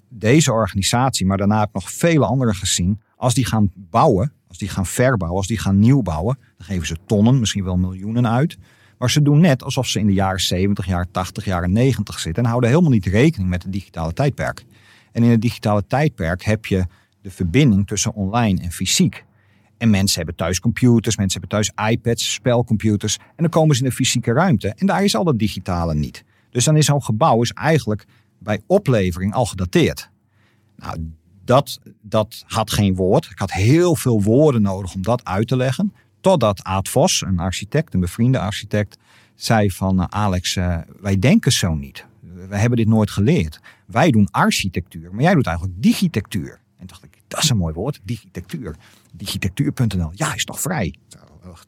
[0.09, 4.57] deze organisatie, maar daarna heb ik nog vele andere gezien, als die gaan bouwen, als
[4.57, 8.27] die gaan verbouwen, als die gaan nieuw bouwen, dan geven ze tonnen, misschien wel miljoenen
[8.27, 8.57] uit.
[8.97, 12.43] Maar ze doen net alsof ze in de jaren 70, jaren 80, jaren 90 zitten
[12.43, 14.65] en houden helemaal niet rekening met het digitale tijdperk.
[15.11, 16.85] En in het digitale tijdperk heb je
[17.21, 19.25] de verbinding tussen online en fysiek.
[19.77, 23.17] En mensen hebben thuis computers, mensen hebben thuis iPads, spelcomputers.
[23.17, 24.73] En dan komen ze in de fysieke ruimte.
[24.75, 26.23] En daar is al dat digitale niet.
[26.49, 28.05] Dus dan is zo'n gebouw is eigenlijk
[28.39, 30.09] bij oplevering al gedateerd.
[30.75, 30.97] Nou,
[31.45, 33.25] dat, dat had geen woord.
[33.25, 35.93] Ik had heel veel woorden nodig om dat uit te leggen.
[36.21, 38.97] Totdat Aad Vos, een architect, een bevriende architect,
[39.35, 42.05] zei van uh, Alex, uh, wij denken zo niet.
[42.47, 43.59] We hebben dit nooit geleerd.
[43.85, 46.59] Wij doen architectuur, maar jij doet eigenlijk digitectuur.
[46.77, 48.75] En dacht ik, dat is een mooi woord, digitectuur.
[49.13, 50.95] Digitectuur.nl, ja, is toch vrij.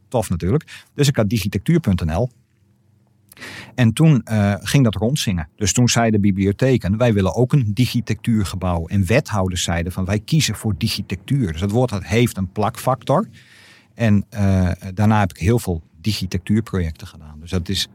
[0.07, 0.85] Tof natuurlijk.
[0.93, 2.29] Dus ik had digitectuur.nl
[3.75, 5.49] en toen uh, ging dat rondzingen.
[5.55, 8.87] Dus toen zeiden bibliotheken, wij willen ook een digitectuurgebouw.
[8.87, 11.51] En wethouders zeiden van wij kiezen voor digitectuur.
[11.51, 13.27] Dus dat woord dat heeft een plakfactor.
[13.93, 17.39] En uh, daarna heb ik heel veel digitectuurprojecten gedaan.
[17.39, 17.87] Dus dat is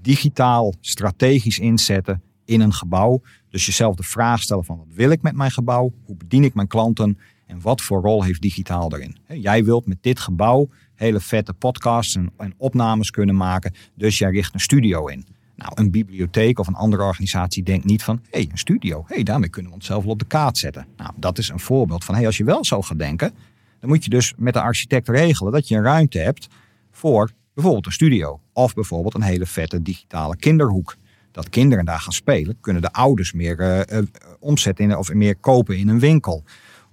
[0.00, 3.22] digitaal strategisch inzetten in een gebouw.
[3.48, 5.92] Dus jezelf de vraag stellen van wat wil ik met mijn gebouw?
[6.04, 7.18] Hoe bedien ik mijn klanten?
[7.46, 9.16] En wat voor rol heeft digitaal erin?
[9.26, 10.68] Jij wilt met dit gebouw
[11.00, 13.74] hele vette podcasts en, opnames kunnen maken.
[13.94, 15.26] Dus jij richt een studio in.
[15.56, 18.20] Nou, een bibliotheek of een andere organisatie denkt niet van...
[18.22, 20.86] hé, hey, een studio, hey, daarmee kunnen we onszelf wel op de kaart zetten.
[20.96, 23.32] Nou, dat is een voorbeeld van, hey, als je wel zo gaat denken...
[23.80, 26.48] dan moet je dus met de architect regelen dat je een ruimte hebt...
[26.90, 28.40] voor bijvoorbeeld een studio.
[28.52, 30.96] Of bijvoorbeeld een hele vette digitale kinderhoek.
[31.32, 33.98] Dat kinderen daar gaan spelen, kunnen de ouders meer uh,
[34.38, 36.44] omzetten of meer kopen in een winkel.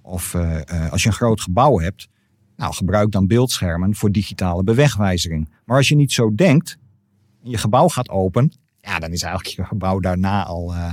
[0.02, 2.08] Of uh, als je een groot gebouw hebt,
[2.58, 5.48] nou, gebruik dan beeldschermen voor digitale bewegwijzering.
[5.64, 6.78] Maar als je niet zo denkt,
[7.44, 10.92] en je gebouw gaat open, ja, dan is eigenlijk je gebouw daarna al, uh,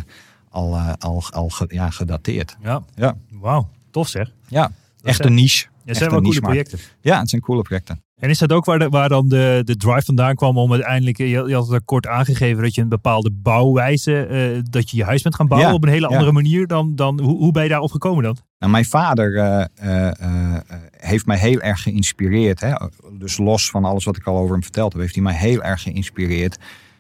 [0.49, 2.57] al, uh, al, al ge, ja, gedateerd.
[2.61, 3.17] Ja, Ja.
[3.31, 3.69] wauw.
[3.91, 4.31] Tof zeg.
[4.47, 4.71] Ja,
[5.03, 5.65] echt een niche.
[5.67, 6.79] Ja, Echt zijn wel coole projecten.
[7.01, 8.03] Ja, het zijn coole projecten.
[8.15, 11.17] En is dat ook waar, de, waar dan de, de drive vandaan kwam om uiteindelijk,
[11.17, 15.03] je, je had het kort aangegeven dat je een bepaalde bouwwijze, eh, dat je je
[15.03, 16.13] huis bent gaan bouwen Ja, op een hele ja.
[16.13, 18.37] andere manier dan, dan hoe, hoe ben je daarop gekomen dan?
[18.59, 20.59] Nou, mijn vader eh, eh,
[20.91, 22.59] heeft mij heel erg geïnspireerd.
[22.59, 22.73] Hè?
[23.13, 25.63] Dus los van alles wat ik al over hem verteld heb, heeft hij mij heel
[25.63, 26.57] erg geïnspireerd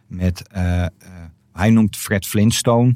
[0.07, 0.49] met,
[1.53, 2.95] hij noemt Fred Flintstone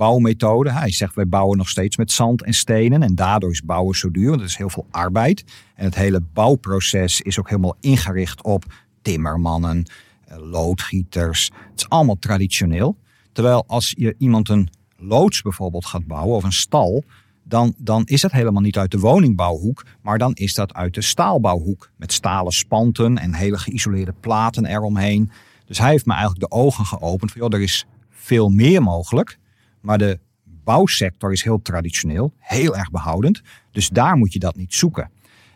[0.00, 0.72] bouwmethode.
[0.72, 4.10] Hij zegt wij bouwen nog steeds met zand en stenen en daardoor is bouwen zo
[4.10, 5.44] duur, er is heel veel arbeid.
[5.74, 8.64] En het hele bouwproces is ook helemaal ingericht op
[9.02, 9.84] timmermannen,
[10.24, 11.50] eh, loodgieters.
[11.70, 12.96] Het is allemaal traditioneel.
[13.32, 17.04] Terwijl als je iemand een loods bijvoorbeeld gaat bouwen of een stal,
[17.42, 21.02] dan, dan is het helemaal niet uit de woningbouwhoek, maar dan is dat uit de
[21.02, 21.90] staalbouwhoek.
[21.96, 25.30] Met stalen spanten en hele geïsoleerde platen eromheen.
[25.64, 29.38] Dus hij heeft me eigenlijk de ogen geopend van, joh, er is veel meer mogelijk.
[29.80, 33.42] Maar de bouwsector is heel traditioneel, heel erg behoudend.
[33.70, 35.10] Dus daar moet je dat niet zoeken.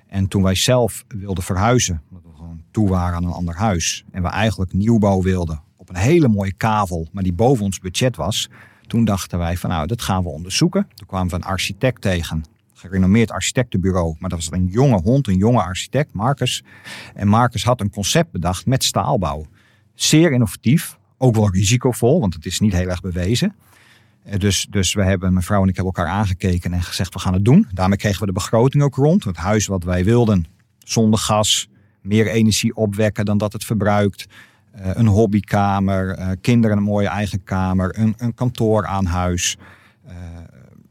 [0.07, 4.05] En toen wij zelf wilden verhuizen, omdat we gewoon toe waren aan een ander huis.
[4.11, 8.17] En we eigenlijk nieuwbouw wilden op een hele mooie kavel, maar die boven ons budget
[8.17, 8.49] was.
[8.87, 10.89] Toen dachten wij van nou, dat gaan we onderzoeken.
[10.95, 12.45] Toen kwamen we een architect tegen,
[12.75, 14.17] gerenommeerd architectenbureau.
[14.19, 16.65] Maar dat was een jonge hond, een jonge architect, Marcus.
[17.15, 19.47] En Marcus had een concept bedacht met staalbouw.
[19.95, 23.55] Zeer innovatief, ook wel risicovol, want het is niet heel erg bewezen.
[24.25, 27.21] Eh, Dus, dus we hebben, mijn vrouw en ik hebben elkaar aangekeken en gezegd we
[27.21, 27.69] gaan het doen.
[27.73, 29.25] Daarmee kregen we de begroting ook rond.
[29.25, 30.47] Het huis wat wij wilden,
[30.79, 31.69] zonder gas,
[32.03, 34.27] meer energie opwekken dan dat het verbruikt.
[34.73, 39.57] Eh, een hobbykamer, eh, kinderen een mooie eigen kamer, een, een kantoor aan huis.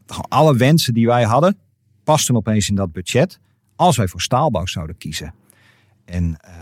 [0.06, 1.58] Gewoon alle wensen die wij hadden,
[2.04, 3.40] pasten opeens in dat budget.
[3.76, 5.34] Als wij voor staalbouw zouden kiezen.
[6.06, 6.54] En eh,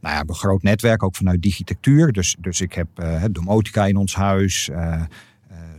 [0.00, 2.12] nou ja, een groot netwerk ook vanuit digitectuur.
[2.12, 4.70] Dus, dus ik heb eh, domotica in ons huis,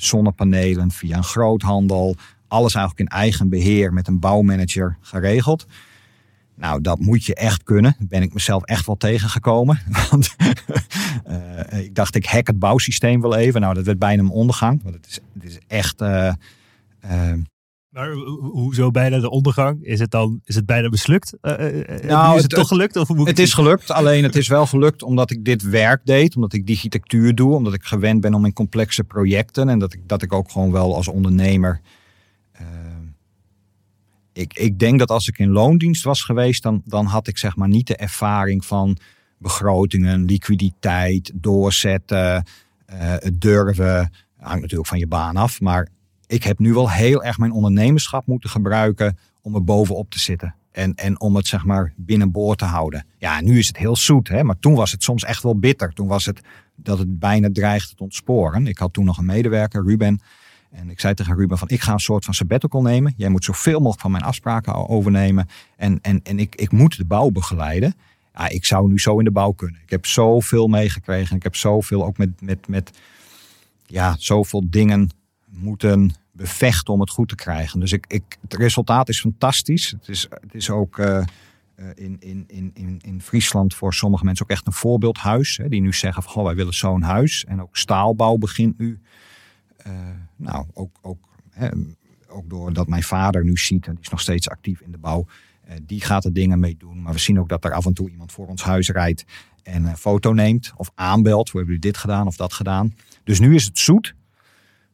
[0.03, 2.15] zonnepanelen via een groothandel.
[2.47, 5.65] Alles eigenlijk in eigen beheer met een bouwmanager geregeld.
[6.55, 7.95] Nou, dat moet je echt kunnen.
[7.97, 9.79] Daar ben ik mezelf echt wel tegengekomen.
[10.09, 10.35] Want
[11.23, 13.61] eh, ik dacht, ik hack het bouwsysteem wel even.
[13.61, 14.83] Nou, dat werd bijna een ondergang.
[14.83, 16.01] Want het is, is echt...
[16.01, 16.33] eh,
[16.99, 17.33] eh,
[17.89, 19.83] Maar ho- hoezo bijna de ondergang?
[19.85, 21.37] Is het dan is het bijna mislukt?
[21.41, 22.95] Eh, eh, eh, Nou, is het, het- toch gelukt?
[22.95, 26.35] Of moet Het is gelukt, alleen het is wel gelukt omdat ik dit werk deed,
[26.35, 30.01] omdat ik digitectuur doe, omdat ik gewend ben om in complexe projecten en dat ik,
[30.07, 31.81] dat ik ook gewoon wel als ondernemer.
[34.33, 37.55] ik, ik denk dat als ik in loondienst was geweest, dan, dan had ik zeg
[37.55, 38.97] maar niet de ervaring van
[39.37, 42.43] begrotingen, liquiditeit, doorzetten,
[42.85, 44.11] eh, het durven.
[44.37, 45.87] Hangt natuurlijk van je baan af, maar
[46.29, 50.55] ik heb nu wel heel erg mijn ondernemerschap moeten gebruiken om er bovenop te zitten.
[50.71, 53.05] En, en om het zeg maar binnenboord te houden.
[53.17, 54.43] Ja, nu is het heel zoet, hè?
[54.43, 55.93] maar toen was het soms echt wel bitter.
[55.93, 56.41] Toen was het
[56.75, 58.67] dat het bijna dreigde te ontsporen.
[58.67, 60.19] Ik had toen nog een medewerker, Ruben.
[60.71, 63.13] En ik zei tegen Ruben van, ik ga een soort van sabbatical nemen.
[63.17, 65.47] Jij moet zoveel mogelijk van mijn afspraken overnemen.
[65.75, 67.93] En, en, en ik, ik moet de bouw begeleiden.
[68.33, 69.81] Ja, ik zou nu zo in de bouw kunnen.
[69.83, 71.35] Ik heb zoveel meegekregen.
[71.35, 72.91] Ik heb zoveel ook met, met, met
[73.85, 75.09] ja, zoveel dingen
[75.61, 77.79] moeten bevechten om het goed te krijgen.
[77.79, 79.91] Dus ik, ik, het resultaat is fantastisch.
[79.91, 81.23] Het is, het is ook eh,
[81.93, 85.57] in, in, in, in, Friesland voor sommige mensen ook echt een voorbeeldhuis.
[85.57, 87.45] Hè, die nu zeggen van, goh, wij willen zo'n huis.
[87.45, 88.99] En ook staalbouw begint nu.
[89.77, 89.91] eh,
[90.35, 91.69] nou, ook, ook, hè,
[92.27, 95.25] ook doordat mijn vader nu ziet, en die is nog steeds actief in de bouw.
[95.81, 97.01] die gaat er dingen mee doen.
[97.01, 99.25] Maar we zien ook dat er af en toe iemand voor ons huis rijdt
[99.63, 101.49] en een foto neemt of aanbelt.
[101.49, 102.95] Hoe hebben dit gedaan of dat gedaan?
[103.23, 104.15] Dus nu is het zoet.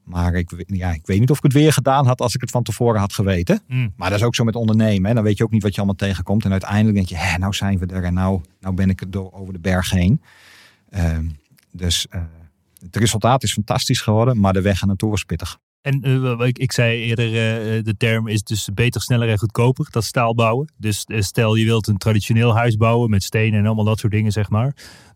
[0.06, 2.50] Maar ik, ja, ik weet niet of ik het weer gedaan had als ik het
[2.50, 3.62] van tevoren had geweten.
[3.68, 3.94] Mm.
[3.96, 5.08] Maar dat is ook zo met ondernemen.
[5.08, 5.16] Hè.
[5.16, 6.46] Dan weet je ook niet wat je allemaal tegenkomt.
[6.46, 9.12] En uiteindelijk denk je, hè, nou zijn we er en nou, nou ben ik er
[9.12, 10.22] door, over de berg heen.
[10.90, 11.26] Ehm,
[11.72, 12.22] dus eh,
[12.80, 15.58] het resultaat is fantastisch geworden, maar de weg er naartoe was pittig.
[15.82, 19.88] En eh, ik, ik zei eerder, eh, de term is dus beter, sneller en goedkoper.
[19.92, 20.72] Dat is staal bouwen.
[20.78, 24.32] Dus stel je wilt een traditioneel huis bouwen met stenen en allemaal dat soort dingen,
[24.32, 24.76] zeg maar.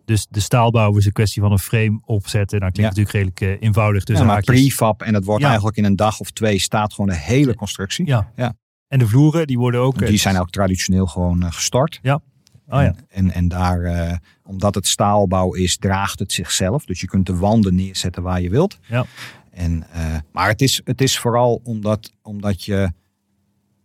[0.09, 2.59] Dus de staalbouw is een kwestie van een frame opzetten.
[2.59, 3.01] Nou, klinkt Ja.
[3.01, 4.03] natuurlijk redelijk eh, eenvoudig.
[4.03, 4.55] Dus ja, maar haakjes.
[4.61, 5.47] prefab en dat wordt Ja.
[5.47, 8.05] eigenlijk in een dag of twee staat gewoon de hele constructie.
[8.05, 8.31] Ja.
[8.35, 8.53] Ja.
[8.87, 10.07] En de vloeren, die worden ook...
[10.07, 11.99] Die zijn ook traditioneel gewoon eh, gestort.
[12.03, 12.09] Oh
[12.67, 12.81] ja.
[12.81, 16.85] En, en, en daar, eh, omdat het staalbouw is, draagt het zichzelf.
[16.85, 18.79] Dus je kunt de wanden neerzetten waar je wilt.
[18.87, 19.05] Ja.
[19.51, 22.91] En, eh, maar het is, het is vooral omdat, omdat je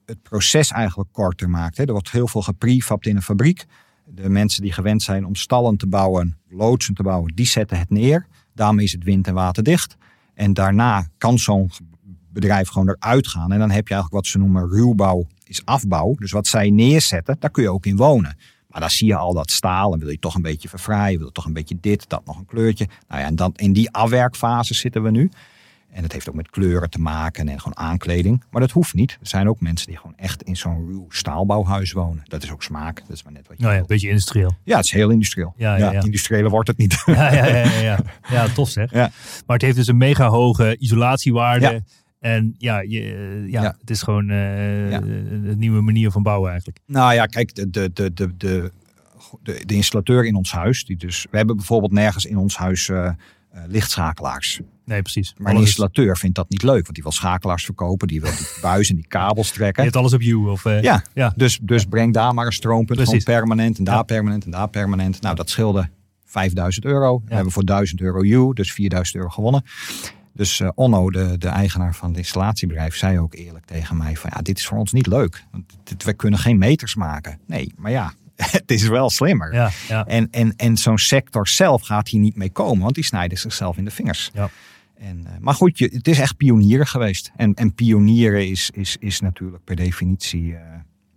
[0.07, 1.77] het proces eigenlijk korter maakt.
[1.77, 1.85] Hè.
[1.85, 3.65] Er wordt heel veel geprefabt in een fabriek.
[4.07, 7.91] De mensen die gewend zijn om stallen te bouwen, loodsen te bouwen, die zetten het
[7.91, 8.27] neer.
[8.55, 9.97] Daarmee is het wind- en waterdicht.
[10.35, 11.71] En daarna kan zo'n
[12.33, 13.53] bedrijf gewoon eruit gaan.
[13.53, 16.15] En dan heb je eigenlijk wat ze noemen ruwbouw is afbouw.
[16.15, 18.37] Dus wat zij neerzetten, daar kun je ook in wonen.
[18.69, 21.19] Maar dan zie je al dat staal en wil je toch een beetje verfraaien.
[21.19, 22.89] Wil je toch een beetje dit, dat nog een kleurtje.
[23.09, 25.31] Nou ja, en dan, in die afwerkfase zitten we nu.
[25.95, 28.45] En het heeft ook met kleuren te maken en gewoon aankleding.
[28.51, 29.11] Maar dat hoeft niet.
[29.21, 32.23] Er zijn ook mensen die gewoon echt in zo'n ruw staalbouwhuis wonen.
[32.25, 33.01] Dat is ook smaak.
[33.07, 34.57] Dat is maar net wat je Nou ja, een beetje industrieel.
[34.65, 35.55] Ja, het is heel industrieel.
[35.57, 36.03] Ja, ja, ja.
[36.03, 37.03] Industriële wordt het niet.
[37.07, 37.99] Ja, ja, ja, ja, ja.
[38.31, 38.91] ja tof zeg.
[38.93, 39.11] Ja.
[39.47, 41.71] Maar het heeft dus een mega hoge isolatiewaarde.
[41.71, 41.81] Ja.
[42.21, 43.77] En ja, je, eh, ja, Ja.
[43.81, 45.01] het is gewoon eh, Ja.
[45.01, 46.79] een nieuwe manier van bouwen eigenlijk.
[46.87, 48.71] Nou ja, kijk, de, de, de, de, de,
[49.43, 50.85] de, de installateur in ons huis.
[50.85, 53.11] Die dus, we hebben bijvoorbeeld nergens in ons huis eh,
[53.55, 54.61] eh, lichtschakelaars.
[54.85, 55.35] Nee, precies.
[55.37, 56.83] Maar een Alles is- installateur vindt dat niet leuk.
[56.83, 58.09] Want die wil schakelaars verkopen.
[58.09, 59.83] Die wil die buis en die kabels je trekken.
[59.83, 60.51] hebt alles op you.
[60.51, 61.33] Of, eh, Ja, ja.
[61.37, 62.99] Dus, dus breng daar maar een stroompunt.
[62.99, 63.25] Precies.
[63.25, 64.03] Gewoon permanent en daar Ja.
[64.03, 65.21] permanent en daar permanent.
[65.21, 65.89] Nou, dat scheelde
[66.25, 67.23] 5000 euro.
[67.27, 69.63] We hebben voor 1000 euro U, dus 4000 euro gewonnen.
[70.33, 74.31] Dus eh, Onno, de, de eigenaar van het installatiebedrijf, zei ook eerlijk tegen mij van
[74.35, 75.45] ja, dit is voor ons niet leuk.
[75.51, 77.39] Want dit, we kunnen geen meters maken.
[77.47, 78.13] Nee, maar ja,
[78.59, 79.55] het is wel slimmer.
[79.55, 80.07] Ja, ja.
[80.07, 83.77] En, en, en zo'n sector zelf gaat hier niet mee komen, want die snijden zichzelf
[83.77, 84.31] in de vingers.
[84.35, 84.51] Ja.
[84.95, 87.31] En, eh, maar goed, je, het is echt pionieren geweest.
[87.37, 90.61] En, en pionieren is, is, is natuurlijk per definitie, eh,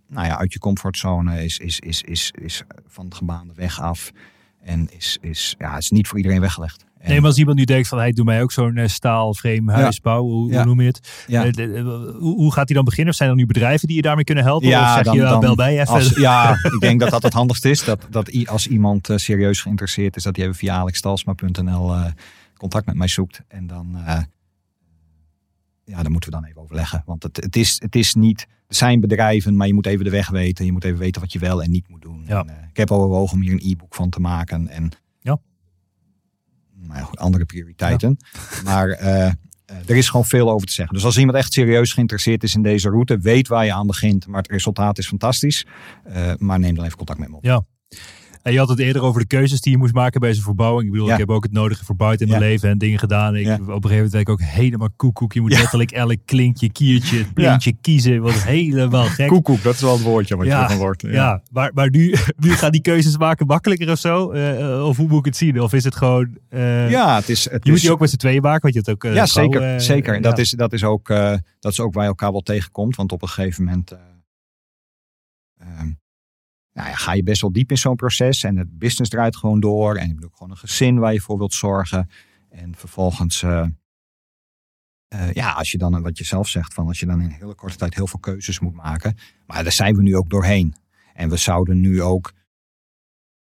[0.08, 4.12] nou ja, uit je comfortzone, is, is, is, is, is van de gebaande weg af.
[4.62, 6.86] En is, is, ja, is niet voor iedereen weggelegd.
[6.98, 9.72] En, Nee, maar als iemand nu denkt van, hey, doe mij ook zo'n eh, staalframe
[9.72, 10.32] huis bouwen.
[10.34, 10.56] Hoe, Ja.
[10.56, 11.24] hoe noem je het?
[11.26, 11.44] ja.
[11.44, 11.82] Eh, de- eh,
[12.18, 13.10] hoe, hoe gaat hij dan beginnen?
[13.12, 14.68] Of zijn er nu bedrijven die je daarmee kunnen helpen?
[14.68, 15.94] Ja, of zeg dan- je, nou, dan bel bij even?
[15.94, 17.84] Als, ja, ik denk dat dat het handigste is.
[17.84, 22.04] Dat, dat als iemand serieus geïnteresseerd is, dat hij even via alextalsma.nl eh,
[22.56, 23.40] contact met mij zoekt.
[23.48, 23.96] En dan,
[25.84, 27.02] ja, dan moeten we dan even overleggen.
[27.06, 30.10] Want het, het, is, het is niet, er zijn bedrijven, maar je moet even de
[30.10, 30.64] weg weten.
[30.64, 32.24] Je moet even weten wat je wel en niet moet doen.
[32.26, 32.40] Ja.
[32.40, 34.68] En, eh, ik heb al overwogen om hier een e-book van te maken.
[34.68, 34.90] En,
[35.20, 35.38] Ja.
[36.86, 38.16] Maar goed, andere prioriteiten.
[38.64, 39.32] Maar eh, eh,
[39.86, 40.94] er is gewoon veel over te zeggen.
[40.94, 44.26] Dus als iemand echt serieus geïnteresseerd is in deze route, weet waar je aan begint.
[44.26, 45.66] Maar het resultaat is fantastisch.
[46.38, 47.44] Maar neem dan even contact met me op.
[47.44, 47.64] Ja.
[48.42, 50.84] En je had het eerder over de keuzes die je moest maken bij zo'n verbouwing.
[50.86, 51.12] Ik bedoel, Ja.
[51.12, 53.36] ik heb ook het nodige verbouwd in mijn leven en dingen gedaan.
[53.36, 53.46] Ik.
[53.46, 55.32] Op een gegeven moment werd ik ook helemaal koekoek.
[55.32, 58.20] Je moet letterlijk elk klinkje, kiertje, plintje kiezen.
[58.22, 59.28] Wat helemaal gek.
[59.28, 61.02] Koekoek, dat is wel het woordje wat je ervan wordt.
[61.02, 62.14] Ja, maar, maar nu,
[62.44, 64.30] nu gaan die keuzes maken makkelijker of zo?
[64.30, 65.60] Eh, of hoe moet ik het zien?
[65.60, 66.38] Of is het gewoon...
[66.48, 67.50] eh, Ja, het is.
[67.50, 69.10] Het Je moet die ook met z'n tweeën maken, want je hebt ook...
[69.10, 69.62] eh, ja, zeker.
[69.62, 70.14] eh, zeker.
[70.14, 70.20] ja.
[70.20, 72.96] Dat, is, dat, is ook, eh, dat is ook waar je elkaar wel tegenkomt.
[72.96, 73.92] Want op een gegeven moment.
[76.78, 78.42] Nou ja, ga je best wel diep in zo'n proces.
[78.42, 79.96] En het business draait gewoon door.
[79.96, 82.10] En je hebt ook gewoon een gezin waar je voor wilt zorgen.
[82.50, 83.42] En vervolgens.
[83.42, 83.66] eh,
[85.08, 87.32] eh, ja, als je dan, wat je zelf zegt, van als je dan in een
[87.32, 89.16] hele korte tijd heel veel keuzes moet maken.
[89.46, 90.74] Maar daar zijn we nu ook doorheen.
[91.14, 92.32] En we zouden nu ook.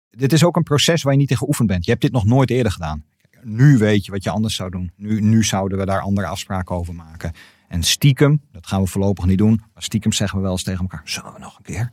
[0.10, 1.86] Dit is ook een proces waar je niet in geoefend bent.
[1.86, 3.06] Je hebt dit nog nooit eerder gedaan.
[3.44, 4.92] Nu weet je wat je anders zou doen.
[4.96, 7.34] Nu, nu zouden we daar andere afspraken over maken.
[7.68, 9.62] En stiekem, dat gaan we voorlopig niet doen.
[9.74, 11.92] Maar stiekem zeggen we wel eens tegen elkaar: zullen we nog een keer?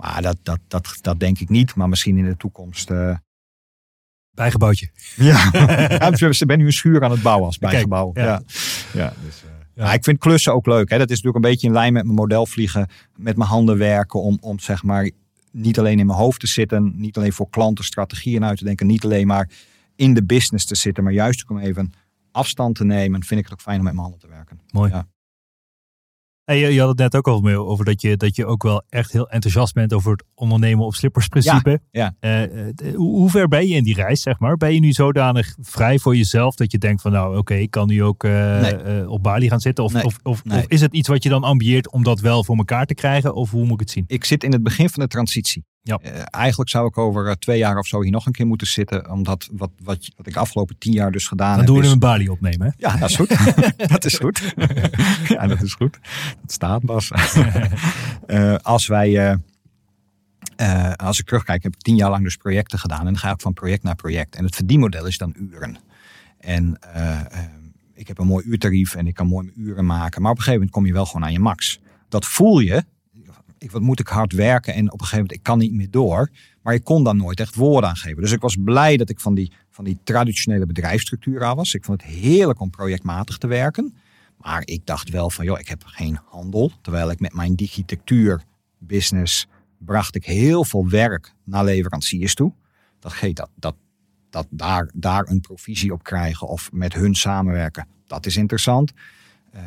[0.00, 1.74] Maar dat, dat, dat, dat denk ik niet.
[1.74, 2.90] Maar misschien in de toekomst.
[2.90, 3.16] eh,
[4.30, 4.90] Bijgebouwtje.
[5.16, 5.50] ja,
[6.16, 8.10] Ja, ze ben nu een schuur aan het bouwen als Kijk, bijgebouw.
[8.14, 8.22] ja.
[8.24, 8.42] ja.
[8.92, 9.84] Ja, dus, eh, Ja.
[9.84, 10.90] Maar ik vind klussen ook leuk.
[10.90, 10.98] Hè.
[10.98, 12.88] Dat is natuurlijk een beetje in lijn met mijn model vliegen.
[13.16, 14.22] Met mijn handen werken.
[14.22, 15.10] Om, om zeg maar
[15.50, 16.92] niet alleen in mijn hoofd te zitten.
[16.96, 18.86] Niet alleen voor klanten strategieën uit te denken.
[18.86, 19.48] Niet alleen maar
[19.96, 21.04] in de business te zitten.
[21.04, 21.92] Maar juist ook om even
[22.32, 23.24] afstand te nemen.
[23.24, 24.60] Vind ik het ook fijn om met mijn handen te werken.
[24.70, 24.90] Mooi.
[24.90, 25.08] Ja.
[26.44, 28.62] En je, je had het net ook al mee over dat je, dat je ook
[28.62, 31.80] wel echt heel enthousiast bent over het ondernemen op slippers principe.
[31.90, 34.56] Ja, Eh, eh, hoe, hoe ver ben je in die reis, zeg maar?
[34.56, 37.88] Ben je nu zodanig vrij voor jezelf dat je denkt van nou oké, ik kan
[37.88, 39.08] nu ook eh, Nee.
[39.10, 39.84] op Bali gaan zitten?
[39.84, 40.04] Of, Nee.
[40.04, 40.58] of, of, Nee.
[40.58, 43.34] of is het iets wat je dan ambieert om dat wel voor elkaar te krijgen?
[43.34, 44.04] Of hoe moet ik het zien?
[44.06, 45.64] Ik zit in het begin van de transitie.
[45.82, 45.98] Ja.
[46.02, 48.66] Eh, eigenlijk zou ik over eh, twee jaar of zo hier nog een keer moeten
[48.66, 49.10] zitten.
[49.10, 51.66] Omdat wat, wat, wat ik afgelopen tien jaar dus gedaan Dan heb.
[51.66, 52.66] doen we is- hem in Bali opnemen.
[52.66, 52.72] Hè?
[52.76, 53.28] Ja, dat is goed.
[53.92, 54.54] dat is goed.
[55.36, 55.98] ja, dat is goed.
[56.40, 57.10] Dat staat, Bas.
[58.26, 59.38] Eh, als wij...
[60.56, 62.98] eh, als ik terugkijk, heb ik tien jaar lang dus projecten gedaan.
[62.98, 64.36] En dan ga ik van project naar project.
[64.36, 65.78] En het verdienmodel is dan uren.
[66.38, 66.78] En
[67.94, 70.22] ik heb een mooi uurtarief en ik kan mooi mijn uren maken.
[70.22, 71.80] Maar op een gegeven moment kom je wel gewoon aan je max.
[72.08, 72.84] Dat voel je.
[73.60, 75.90] Ik, wat moet ik hard werken en op een gegeven moment ik kan niet meer
[75.90, 76.30] door.
[76.62, 78.22] Maar ik kon daar nooit echt woorden aan geven.
[78.22, 81.74] Dus ik was blij dat ik van die, van die traditionele bedrijfsstructuur af was.
[81.74, 83.94] Ik vond het heerlijk om projectmatig te werken.
[84.36, 86.72] Maar ik dacht wel van, joh, ik heb geen handel.
[86.82, 88.42] Terwijl ik met mijn digitectuur
[88.78, 89.46] business
[89.78, 92.52] bracht ik heel veel werk naar leveranciers toe.
[92.98, 93.74] Dat, ge- dat, dat,
[94.30, 98.92] dat daar, daar een provisie op krijgen of met hun samenwerken, dat is interessant.
[99.52, 99.62] Eh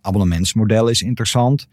[0.00, 1.66] abonnementsmodel is interessant.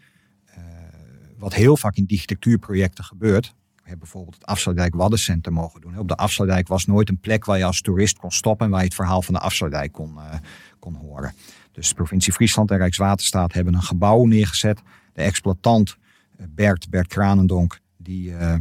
[1.38, 3.46] Wat heel vaak in digitectuurprojecten gebeurt.
[3.76, 5.98] We hebben bijvoorbeeld het Afsluitdijk Waddencenter mogen doen.
[5.98, 8.82] Op de Afsluitdijk was nooit een plek waar je als toerist kon stoppen en waar
[8.82, 10.40] je het verhaal van de Afsluitdijk kon, eh,
[10.80, 11.34] kon horen.
[11.72, 14.82] Dus de provincie Friesland en Rijkswaterstaat hebben een gebouw neergezet.
[15.14, 15.98] De exploitant
[16.38, 18.56] eh, Bert, Bert Kranendonk, die, eh,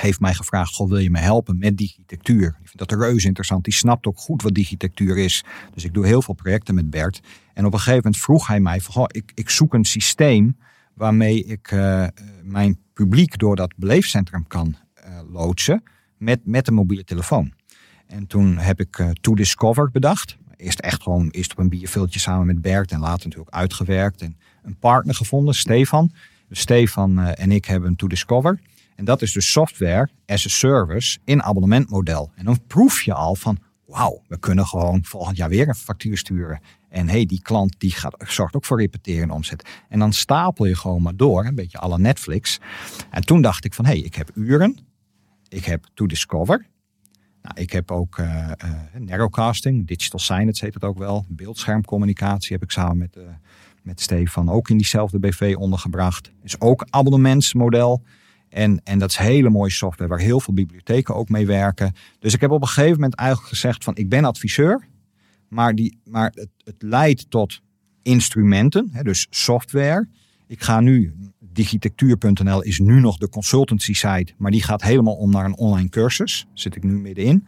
[0.00, 2.46] heeft mij gevraagd, goh, wil je me helpen met digitectuur?
[2.46, 3.64] Ik vind dat reuze interessant.
[3.64, 5.44] Die snapt ook goed wat digitectuur is.
[5.74, 7.20] Dus ik doe heel veel projecten met Bert.
[7.54, 10.56] En op een gegeven moment vroeg hij mij, van, goh, ik, ik zoek een systeem
[11.02, 12.06] waarmee ik uh,
[12.42, 14.76] mijn publiek door dat beleefcentrum kan
[15.06, 15.82] uh, loodsen
[16.16, 17.52] met, met een mobiele telefoon.
[18.06, 20.36] En toen heb ik uh, To Discover bedacht.
[20.56, 24.22] Eerst echt gewoon eerst op een bierveeltje samen met Bert en later natuurlijk uitgewerkt.
[24.22, 26.12] En een partner gevonden, Stefan.
[26.48, 28.60] Dus Stefan en ik hebben To Discover.
[28.96, 32.30] En dat is dus software as a service in abonnementmodel.
[32.34, 36.18] En dan proef je al van, wauw, we kunnen gewoon volgend jaar weer een factuur
[36.18, 36.60] sturen.
[36.92, 39.68] En hey, die klant die gaat, zorgt ook voor repeteren omzet.
[39.88, 42.60] En dan stapel je gewoon maar door, een beetje alle Netflix.
[43.10, 44.78] En toen dacht ik van, hey, ik heb uren.
[45.48, 46.66] Ik heb To Discover.
[47.42, 48.26] Nou, ik heb ook uh,
[48.64, 51.24] uh, narrowcasting, digital signage heet het ook wel.
[51.28, 53.24] Beeldschermcommunicatie heb ik samen met, uh,
[53.82, 56.30] met Stefan ook in diezelfde BV ondergebracht.
[56.42, 58.02] Is ook abonnementsmodel.
[58.48, 61.94] En, en dat is hele mooie software waar heel veel bibliotheken ook mee werken.
[62.18, 64.90] Dus ik heb op een gegeven moment eigenlijk gezegd van ik ben adviseur.
[65.52, 67.60] Maar, die, maar het, het leidt tot
[68.02, 70.08] instrumenten, hè, dus software.
[70.46, 74.32] Ik ga nu, digitectuur.nl is nu nog de consultancy site.
[74.36, 76.46] Maar die gaat helemaal om naar een online cursus.
[76.52, 77.46] Zit ik nu middenin.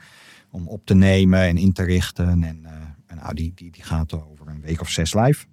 [0.51, 2.43] Om op te nemen en in te richten.
[2.43, 2.71] En, uh,
[3.07, 5.47] en nou, die, die, die gaat over een week of zes live.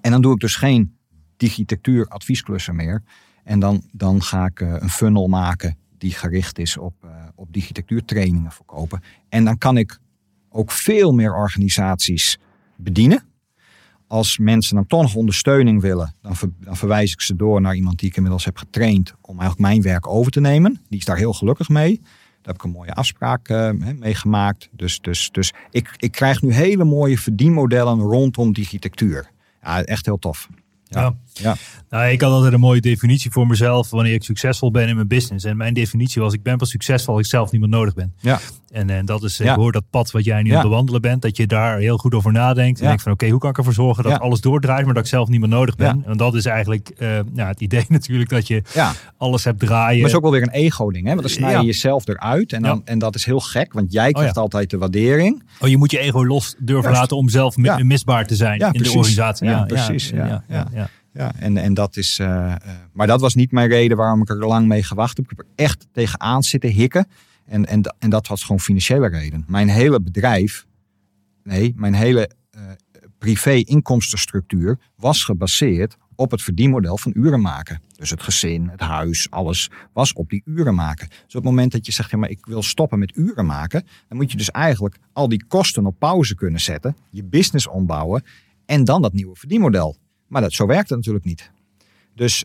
[0.00, 0.96] En dan doe ik dus geen
[1.36, 3.02] digitectuur adviesklussen meer.
[3.44, 7.52] En dan, dan ga ik uh, een funnel maken die gericht is op, uh, op
[7.52, 9.02] digitectuurtrainingen verkopen.
[9.28, 9.98] En dan kan ik
[10.50, 12.38] ook veel meer organisaties
[12.76, 13.24] bedienen.
[14.06, 17.98] Als mensen dan toch nog ondersteuning willen, dan, dan verwijs ik ze door naar iemand
[17.98, 20.80] die ik inmiddels heb getraind om eigenlijk mijn werk over te nemen.
[20.88, 22.00] Die is daar heel gelukkig mee.
[22.02, 24.68] Daar heb ik een mooie afspraak uh, mee gemaakt.
[24.72, 29.30] Dus, dus, dus ik, ik krijg nu hele mooie verdienmodellen rondom digitectuur.
[29.62, 30.48] Ja, echt heel tof.
[30.84, 31.14] Ja.
[31.42, 31.56] Ja.
[31.90, 35.08] Nou, ik had altijd een mooie definitie voor mezelf wanneer ik succesvol ben in mijn
[35.08, 35.44] business.
[35.44, 38.14] En mijn definitie was: ik ben pas succesvol als ik zelf niet meer nodig ben.
[38.20, 38.40] Ja.
[38.70, 39.50] En, en dat is, ja.
[39.50, 41.96] ik hoor dat pad wat jij nu aan het bewandelen bent, dat je daar heel
[41.96, 42.80] goed over nadenkt.
[42.80, 45.02] En denkt van: oké, okay, hoe kan ik ervoor zorgen dat alles doordraait, maar dat
[45.02, 46.02] ik zelf niet meer nodig ben?
[46.06, 48.62] En dat is eigenlijk uh, ja, het idee natuurlijk dat je
[49.16, 49.84] alles hebt draaien.
[49.84, 51.10] Maar het is ook wel weer een ego-ding, hè?
[51.10, 52.52] Want dan snij je jezelf eruit.
[52.52, 55.42] En, dan, en dat is heel gek, want jij krijgt oh, altijd de waardering.
[55.60, 58.92] Oh, je moet je ego los durven laten om zelf misbaar te zijn in precies.
[58.92, 59.48] de organisatie.
[59.48, 60.08] Ja, precies.
[60.08, 60.44] ja.
[60.48, 60.88] ja.
[61.12, 62.18] Ja, en, en dat is.
[62.18, 62.54] Uh, uh,
[62.92, 65.30] maar dat was niet mijn reden waarom ik er lang mee gewacht heb.
[65.30, 67.06] Ik heb er echt tegenaan zitten hikken.
[67.46, 69.44] En, en, en dat was gewoon financiële reden.
[69.48, 70.66] Mijn hele bedrijf,
[71.42, 72.62] nee, mijn hele uh,
[73.18, 77.82] privé-inkomstenstructuur was gebaseerd op het verdienmodel van uren maken.
[77.96, 81.08] Dus het gezin, het huis, alles was op die uren maken.
[81.08, 83.86] Dus op het moment dat je zegt, ja, maar ik wil stoppen met uren maken,
[84.08, 88.22] dan moet je dus eigenlijk al die kosten op pauze kunnen zetten, je business ombouwen
[88.66, 89.96] en dan dat nieuwe verdienmodel
[90.30, 91.50] maar dat, zo werkt het natuurlijk niet.
[92.14, 92.44] Dus,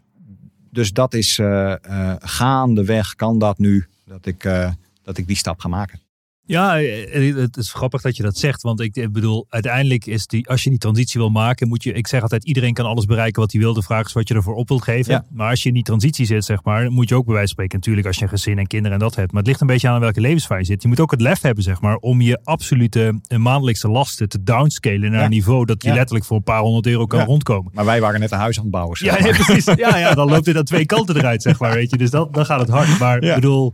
[0.71, 4.71] dus dat is uh, uh, gaandeweg kan dat nu, dat ik, uh,
[5.03, 5.99] dat ik die stap ga maken.
[6.47, 8.61] Ja, het is grappig dat je dat zegt.
[8.61, 12.07] Want ik bedoel, uiteindelijk is die, als je die transitie wil maken, moet je, ik
[12.07, 13.73] zeg altijd, iedereen kan alles bereiken wat hij wil.
[13.73, 15.13] De vraag is wat je ervoor op wilt geven.
[15.13, 15.25] Ja.
[15.29, 17.63] Maar als je in die transitie zit, zeg maar, moet je ook bij wijze van
[17.63, 19.31] spreken, natuurlijk als je een gezin en kinderen en dat hebt.
[19.31, 20.81] Maar het ligt een beetje aan welke levensfase je zit.
[20.81, 25.11] Je moet ook het lef hebben, zeg maar, om je absolute maandelijkse lasten te downscalen
[25.11, 25.23] naar ja.
[25.23, 25.95] een niveau dat je ja.
[25.95, 27.71] letterlijk voor een paar honderd euro kan rondkomen.
[27.73, 28.97] Maar wij waren net een huis aan het bouwen.
[29.01, 29.65] Ja, precies.
[29.75, 31.97] Ja, ja, dan loopt dit aan twee kanten eruit, zeg maar, weet je.
[31.97, 32.99] Dus dat, dan gaat het hard.
[32.99, 33.73] Maar ik bedoel,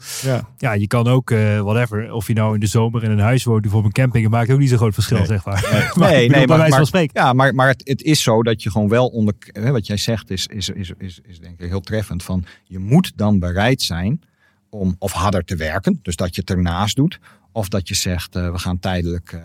[0.57, 0.73] ja.
[0.73, 3.73] je kan ook, uh, whatever, of je nou de zomer in een huis woont of
[3.73, 5.25] op een camping, het maakt ook niet zo'n groot verschil, nee.
[5.25, 5.69] zeg maar.
[5.71, 8.63] Nee, maar, nee, nee maar, maar, van ja, maar, maar het, het, is zo dat
[8.63, 11.69] je gewoon wel onder, hè, wat jij zegt is, is, is, is, is denk ik
[11.69, 14.21] heel treffend, van je moet dan bereid zijn
[14.69, 17.19] om of harder te werken, dus dat je het ernaast doet,
[17.51, 19.41] of dat je zegt uh, we gaan tijdelijk uh,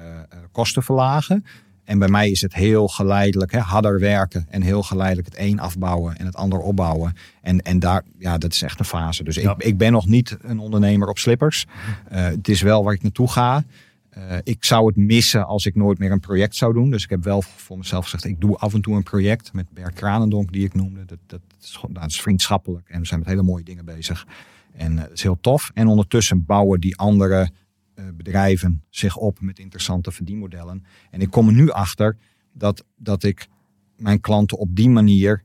[0.52, 1.44] kosten verlagen.
[1.86, 5.60] En bij mij is het heel geleidelijk, hè, harder werken en heel geleidelijk het een
[5.60, 7.16] afbouwen en het ander opbouwen.
[7.42, 9.24] En, en daar, ja, dat is echt een fase.
[9.24, 9.54] Dus ja.
[9.54, 11.66] ik, ik ben nog niet een ondernemer op slippers.
[12.12, 13.64] Uh, het is wel waar ik naartoe ga.
[14.18, 16.90] Uh, ik zou het missen als ik nooit meer een project zou doen.
[16.90, 19.66] Dus ik heb wel voor mezelf gezegd, ik doe af en toe een project met
[19.70, 21.04] Bert Kranendonk, die ik noemde.
[21.04, 24.26] Dat, dat, is, dat is vriendschappelijk en we zijn met hele mooie dingen bezig.
[24.74, 25.70] En uh, dat is heel tof.
[25.74, 27.50] En ondertussen bouwen die andere
[28.14, 30.84] bedrijven zich op met interessante verdienmodellen.
[31.10, 32.16] En ik kom er nu achter
[32.52, 33.48] dat, dat ik
[33.96, 35.44] mijn klanten op die manier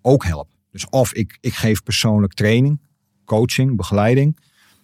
[0.00, 0.50] ook help.
[0.70, 2.80] Dus of ik, ik geef persoonlijk training,
[3.24, 4.38] coaching, begeleiding,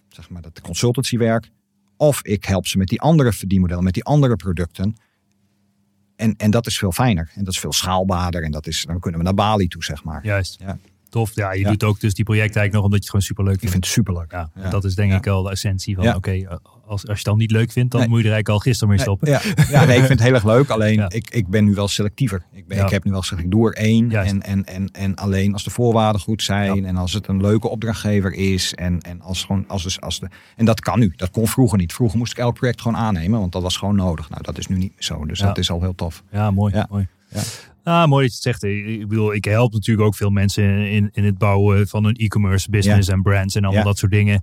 [0.09, 1.49] zeg maar dat consultancywerk.
[1.97, 4.95] Of ik help ze met die andere verdienmodellen, met die andere producten.
[6.15, 7.31] En, en dat is veel fijner.
[7.33, 8.43] En dat is veel schaalbaarder.
[8.43, 10.25] En dat is, dan kunnen we naar Bali toe, zeg maar.
[10.25, 10.59] Juist.
[10.59, 10.79] Ja.
[11.09, 11.31] Tof.
[11.35, 11.69] Ja, je Ja.
[11.69, 13.73] doet ook dus die projecten eigenlijk nog omdat je het gewoon super leuk Ik vindt.
[13.73, 14.31] vind het superleuk.
[14.31, 14.69] Ja, Ja.
[14.69, 16.57] dat is denk ik al de essentie van, oké, eh, als,
[16.87, 18.09] als je het dan niet leuk vindt, dan Nee.
[18.09, 19.29] moet je er eigenlijk al gisteren mee stoppen.
[19.29, 20.69] Ja, ja, nee, ik vind het heel erg leuk.
[20.75, 22.43] Alleen ik, ik ben nu wel selectiever.
[22.53, 24.11] Ik, ben, ik heb nu wel gezegd, ik doe er één.
[24.11, 26.85] En, en, en, en alleen als de voorwaarden goed zijn.
[26.85, 28.73] En als het een leuke opdrachtgever is.
[28.73, 31.13] En, en, als gewoon, als dus, als de, en dat kan nu.
[31.15, 31.93] Dat kon vroeger niet.
[31.93, 33.39] Vroeger moest ik elk project gewoon aannemen.
[33.39, 34.29] Want dat was gewoon nodig.
[34.29, 35.25] Nou, dat is nu niet meer zo.
[35.25, 36.23] Dus dat is al heel tof.
[36.31, 36.83] Ja, mooi.
[36.89, 37.07] Mooi.
[37.29, 37.41] Ja.
[37.89, 38.73] Ah, mooi dat je het zegt.
[38.99, 42.69] Ik bedoel, ik help natuurlijk ook veel mensen in, in het bouwen van een e-commerce
[42.69, 44.41] business en brands en allemaal dat soort dingen.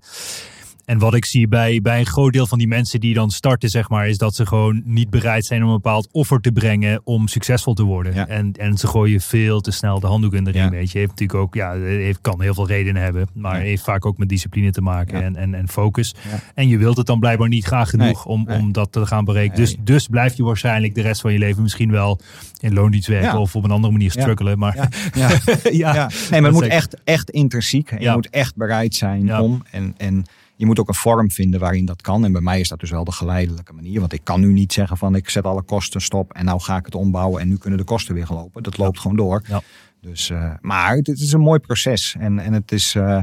[0.87, 3.69] En wat ik zie bij, bij een groot deel van die mensen die dan starten,
[3.69, 7.01] zeg maar, is dat ze gewoon niet bereid zijn om een bepaald offer te brengen
[7.05, 8.15] om succesvol te worden.
[8.15, 8.27] Ja.
[8.29, 10.65] En, en ze gooien veel te snel de handdoek in de ring.
[10.65, 10.71] Ja.
[10.71, 13.65] Weet je, heeft natuurlijk ook, ja, heeft, kan heel veel redenen hebben, maar Ja.
[13.65, 16.15] heeft vaak ook met discipline te maken en, en, en focus.
[16.55, 18.59] En je wilt het dan blijkbaar niet graag genoeg Nee, om, nee.
[18.59, 19.59] om dat te gaan bereiken.
[19.59, 19.67] Nee.
[19.67, 22.21] Dus, dus blijf je waarschijnlijk de rest van je leven misschien wel
[22.61, 24.59] in loondienst werken of op een andere manier struggelen.
[24.59, 25.31] Maar Ja,
[25.71, 25.93] ja.
[26.31, 28.01] maar het moet echt, echt intrinsiek.
[28.01, 29.63] Je moet echt bereid zijn om.
[29.71, 30.25] En, en
[30.57, 32.25] je moet ook een vorm vinden waarin dat kan.
[32.25, 34.01] En bij mij is dat dus wel de geleidelijke manier.
[34.01, 36.77] Want ik kan nu niet zeggen van ik zet alle kosten stop en nou ga
[36.77, 38.63] ik het ombouwen en nu kunnen de kosten weer lopen.
[38.63, 39.43] Dat loopt gewoon door.
[39.49, 39.63] Ja.
[40.01, 42.17] Dus, eh, maar het, het is een mooi proces.
[42.19, 42.95] En, en het is.
[42.95, 43.23] eh,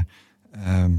[0.50, 0.92] ehm,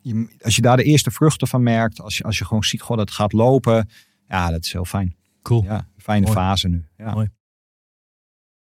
[0.00, 2.80] je, als je daar de eerste vruchten van merkt, als je, als je gewoon ziet,
[2.80, 3.88] goh, dat gaat lopen.
[4.28, 5.16] Ja, dat is heel fijn.
[5.42, 5.62] cool.
[5.62, 6.36] Ja, fijne Mooi.
[6.38, 6.84] fase nu.
[6.96, 7.12] Ja.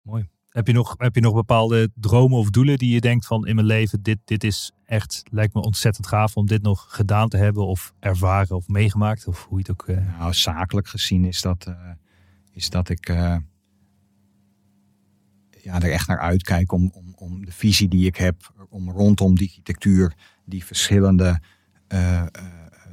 [0.01, 0.27] Mooi.
[0.57, 3.55] Heb je, nog, heb je nog bepaalde dromen of doelen die je denkt van in
[3.55, 7.37] mijn leven, dit, dit is echt, lijkt me ontzettend gaaf om dit nog gedaan te
[7.37, 9.87] hebben of ervaren of meegemaakt of hoe je het ook...
[9.87, 11.73] eh, Nou, zakelijk gezien is dat, eh,
[12.51, 13.35] is dat ik eh,
[15.61, 19.35] ja, er echt naar uitkijk om, om, om de visie die ik heb, om rondom
[19.35, 20.13] die architectuur,
[20.45, 21.39] die verschillende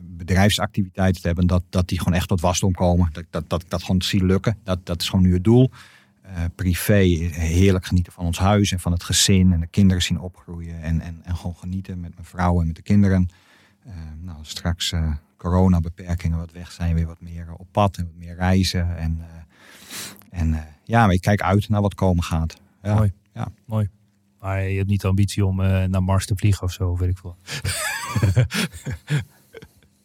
[0.03, 3.09] bedrijfsactiviteiten te hebben, dat, dat die gewoon echt tot wasdom komen.
[3.13, 4.59] Dat, dat, dat dat gewoon zie lukken.
[4.65, 5.71] Dat, dat is gewoon nu het doel.
[6.35, 10.21] Eh, privé, heerlijk genieten van ons huis en van het gezin en de kinderen zien
[10.21, 13.29] opgroeien en, en, en gewoon genieten met mijn vrouw en met de kinderen.
[13.85, 18.15] Eh, nou, straks eh corona-beperkingen wat weg zijn, weer wat meer op pad en wat
[18.17, 18.97] meer reizen.
[18.97, 19.25] En,
[20.31, 22.61] en ja, maar ik kijk uit naar wat komen gaat.
[22.83, 22.95] Ja.
[22.95, 23.13] Mooi.
[23.35, 23.49] Ja.
[23.67, 23.89] Mooi.
[24.41, 27.19] Maar je hebt niet de ambitie om naar Mars te vliegen of zo, weet ik
[27.19, 27.37] veel.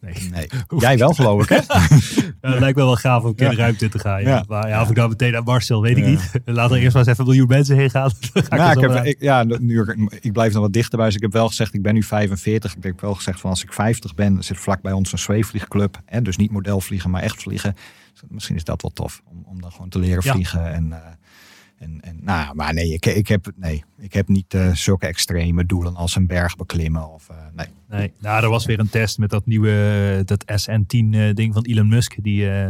[0.00, 0.30] nee.
[0.30, 0.48] Nee.
[0.78, 1.60] Jij wel geloof ik, hè?
[2.40, 4.22] Ja, het lijkt wel wel gaaf om een keer de ruimte in te gaan.
[4.22, 4.44] Ja.
[4.48, 6.30] Maar ja, of ik nou meteen naar Mars wil, weet ik niet.
[6.44, 8.10] Laat er eerst maar eens even een miljoen mensen heen gaan.
[8.32, 9.84] Dan ga ik Ja, ik, zo heb, ik, ja nu,
[10.20, 11.06] ik blijf nog wat dichterbij.
[11.06, 12.76] Dus ik heb wel gezegd, ik ben nu 45.
[12.76, 15.18] Ik heb wel gezegd van als ik 50 ben, dan zit vlak bij ons een
[15.18, 16.00] zweefvliegclub.
[16.04, 16.22] Hè?
[16.22, 17.74] Dus niet modelvliegen, maar echt vliegen.
[18.12, 20.72] Dus misschien is dat wel tof om, om dan gewoon te leren vliegen.
[20.72, 20.98] En, eh,
[21.78, 25.66] en, en, nou, maar nee, ik, ik, heb, nee, ik heb niet eh, zulke extreme
[25.66, 27.12] doelen als een berg beklimmen.
[27.12, 27.66] Of, eh, nee.
[27.90, 29.70] Nee, nou, er was weer een test met dat nieuwe,
[30.18, 32.14] eh, dat SN10 eh, ding van Elon Musk.
[32.22, 32.66] Die eh,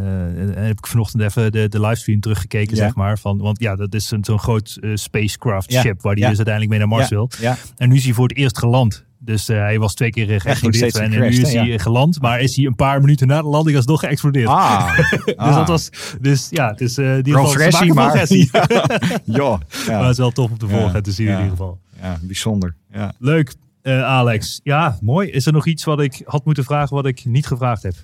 [0.55, 2.83] heb ik vanochtend even de, de livestream teruggekeken, Ja.
[2.83, 3.19] zeg maar.
[3.19, 6.29] Van, want ja, dat is zo'n groot eh, spacecraft Ja, ship waar die ja.
[6.31, 7.31] dus uiteindelijk mee naar Mars Ja, wil.
[7.41, 9.05] Ja, En nu is hij voor het eerst geland.
[9.23, 11.79] Dus hij was twee keer geëxplodeerd en, en nu is hij ja.
[11.79, 12.21] geland.
[12.21, 14.47] Maar is hij een paar minuten na de landing alsnog geëxplodeerd.
[14.49, 15.91] ah, Dus dat was,
[16.21, 18.51] dus ja, het is die Progressie, maar- progressie.
[19.25, 21.33] joh, Maar het ja, is wel tof om te volgen Ja, en te zien ja.
[21.33, 21.79] in ieder geval.
[22.01, 22.75] ja, bijzonder.
[22.93, 23.13] Ja.
[23.19, 24.61] Leuk, eh, Alex.
[24.63, 25.29] Ja, mooi.
[25.31, 27.95] Is er nog iets wat ik had moeten vragen wat ik niet gevraagd heb?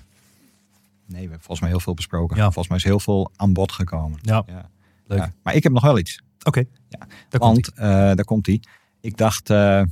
[1.05, 2.37] Nee, we hebben volgens mij heel veel besproken.
[2.37, 2.43] Ja.
[2.43, 4.19] Volgens mij is heel veel aan bod gekomen.
[4.21, 4.69] Ja, Ja.
[5.05, 5.19] Leuk.
[5.19, 5.33] Ja.
[5.43, 6.21] Maar ik heb nog wel iets.
[6.43, 6.63] oké.
[6.89, 8.61] Ja, Daar komt Want, eh, daar komt hij.
[9.01, 9.83] Ik dacht, eh,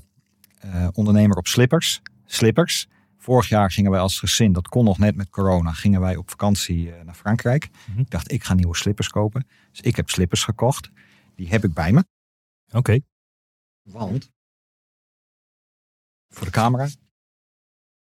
[0.93, 2.01] ondernemer op slippers.
[2.25, 2.87] Slippers.
[3.17, 6.29] Vorig jaar gingen wij als gezin, dat kon nog net met corona, gingen wij op
[6.29, 7.69] vakantie naar Frankrijk.
[7.85, 7.99] Mhm.
[7.99, 9.47] Ik dacht, ik ga nieuwe slippers kopen.
[9.71, 10.89] Dus ik heb slippers gekocht.
[11.35, 12.03] Die heb ik bij me.
[12.71, 12.99] Oké.
[13.83, 14.31] Want,
[16.35, 16.87] voor de camera.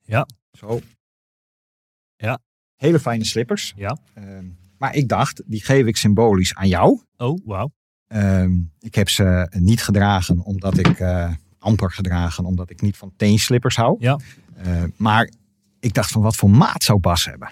[0.01, 0.27] Ja.
[0.51, 0.79] Zo.
[2.15, 2.39] Ja.
[2.75, 3.73] Hele fijne slippers.
[3.75, 3.97] Ja.
[4.13, 4.45] Ehm,
[4.77, 7.01] maar ik dacht, die geef ik symbolisch aan jou.
[7.17, 7.71] Oh, wauw.
[8.07, 13.13] Ehm, ik heb ze niet gedragen omdat ik eh, amper gedragen, omdat ik niet van
[13.15, 13.95] teenslippers hou.
[13.99, 14.19] Ja.
[14.55, 15.29] Eh, maar
[15.79, 17.51] ik dacht van wat voor maat zou Bas hebben.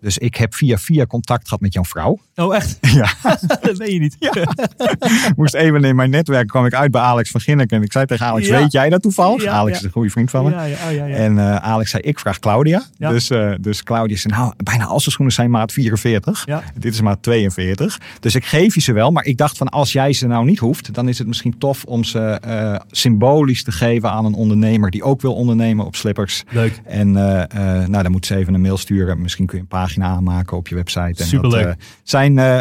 [0.00, 2.18] Dus ik heb via via contact gehad met jouw vrouw.
[2.34, 2.78] Oh, echt?
[2.98, 3.14] Ja.
[3.60, 4.16] dat weet je niet.
[5.36, 7.76] Moest even in mijn netwerk kwam ik uit bij Alex van Ginneken.
[7.76, 8.58] En ik zei tegen Alex, Ja.
[8.58, 9.42] weet jij dat toevallig?
[9.42, 9.78] Ja, Alex ja.
[9.78, 10.50] is een goede vriend van me.
[10.50, 11.14] Ja, ja, oh, ja, ja.
[11.14, 12.82] En eh, Alex zei, ik vraag Claudia.
[12.96, 13.10] Ja.
[13.10, 16.42] Dus, eh, dus Claudia zei, nou, bijna al zijn schoenen zijn maat 44.
[16.46, 16.62] Ja.
[16.78, 17.98] Dit is maat 42.
[18.20, 19.10] Dus ik geef je ze wel.
[19.10, 21.84] Maar ik dacht van, als jij ze nou niet hoeft, dan is het misschien tof
[21.84, 26.44] om ze eh, symbolisch te geven aan een ondernemer die ook wil ondernemen op slippers.
[26.50, 26.80] Leuk.
[26.84, 29.22] En nou, dan moet ze even een mail sturen.
[29.22, 31.22] Misschien kun je een pagina aanmaken op je website.
[31.22, 31.64] En Superleuk.
[31.64, 32.60] Dat, eh, zijn eh,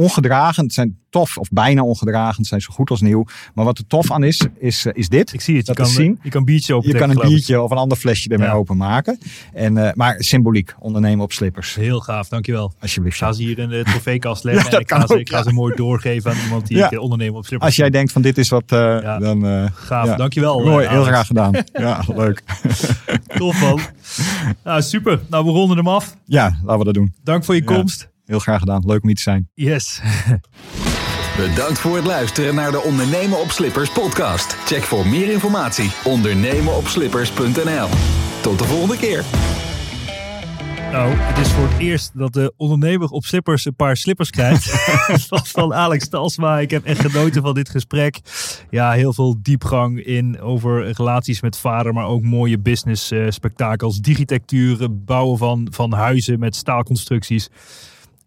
[0.00, 0.64] ongedragen.
[0.64, 2.36] Het zijn tof of bijna ongedragen.
[2.36, 3.24] Het zijn zo goed als nieuw.
[3.54, 5.32] Maar wat er tof aan is, is, is dit.
[5.32, 5.66] Ik zie het.
[5.66, 6.18] Je Dat kan, zien.
[6.22, 8.54] je kan biertje open Je kan een biertje of een ander flesje ermee Ja.
[8.54, 9.18] openmaken.
[9.52, 11.74] En, eh, maar symboliek, ondernemen op slippers.
[11.74, 12.72] Heel gaaf, dankjewel.
[12.80, 13.16] Alsjeblieft.
[13.16, 14.64] Ik ga ze hier in de trofeekast leggen.
[14.70, 16.76] Ja, en ik ga, kan ze, ook, ik ga ze mooi doorgeven aan iemand die
[16.76, 16.90] Ja.
[16.90, 17.68] eh, ondernemen op slippers.
[17.70, 19.18] Als jij denkt van dit is wat, eh, Ja.
[19.18, 19.46] dan...
[19.46, 20.64] eh, Gaaf, dankjewel.
[20.64, 21.54] Mooi, eh, heel graag gedaan.
[21.72, 22.42] Ja, leuk.
[23.26, 23.80] Tof man.
[24.64, 25.20] nou, super.
[25.30, 26.16] Nou, we ronden hem af.
[26.24, 27.14] Ja, laten we dat doen.
[27.24, 28.08] Dank voor je komst.
[28.30, 28.82] Heel graag gedaan.
[28.86, 29.50] Leuk om hier te zijn.
[29.54, 30.00] Yes.
[31.36, 34.52] Bedankt voor het luisteren naar de Ondernemen op Slippers podcast.
[34.52, 37.88] Check voor meer informatie ondernemenopslippers.nl.
[38.40, 39.24] Tot de volgende keer.
[40.92, 44.64] Nou, het is voor het eerst dat de ondernemer op slippers een paar slippers krijgt.
[45.28, 46.58] van, van Alex Talsma.
[46.58, 48.20] Ik heb echt genoten van dit gesprek.
[48.70, 54.00] Ja, heel veel diepgang in over relaties met vader, maar ook mooie business eh, spektakels.
[54.00, 57.48] Digitectuur, bouwen van, van huizen met staalconstructies.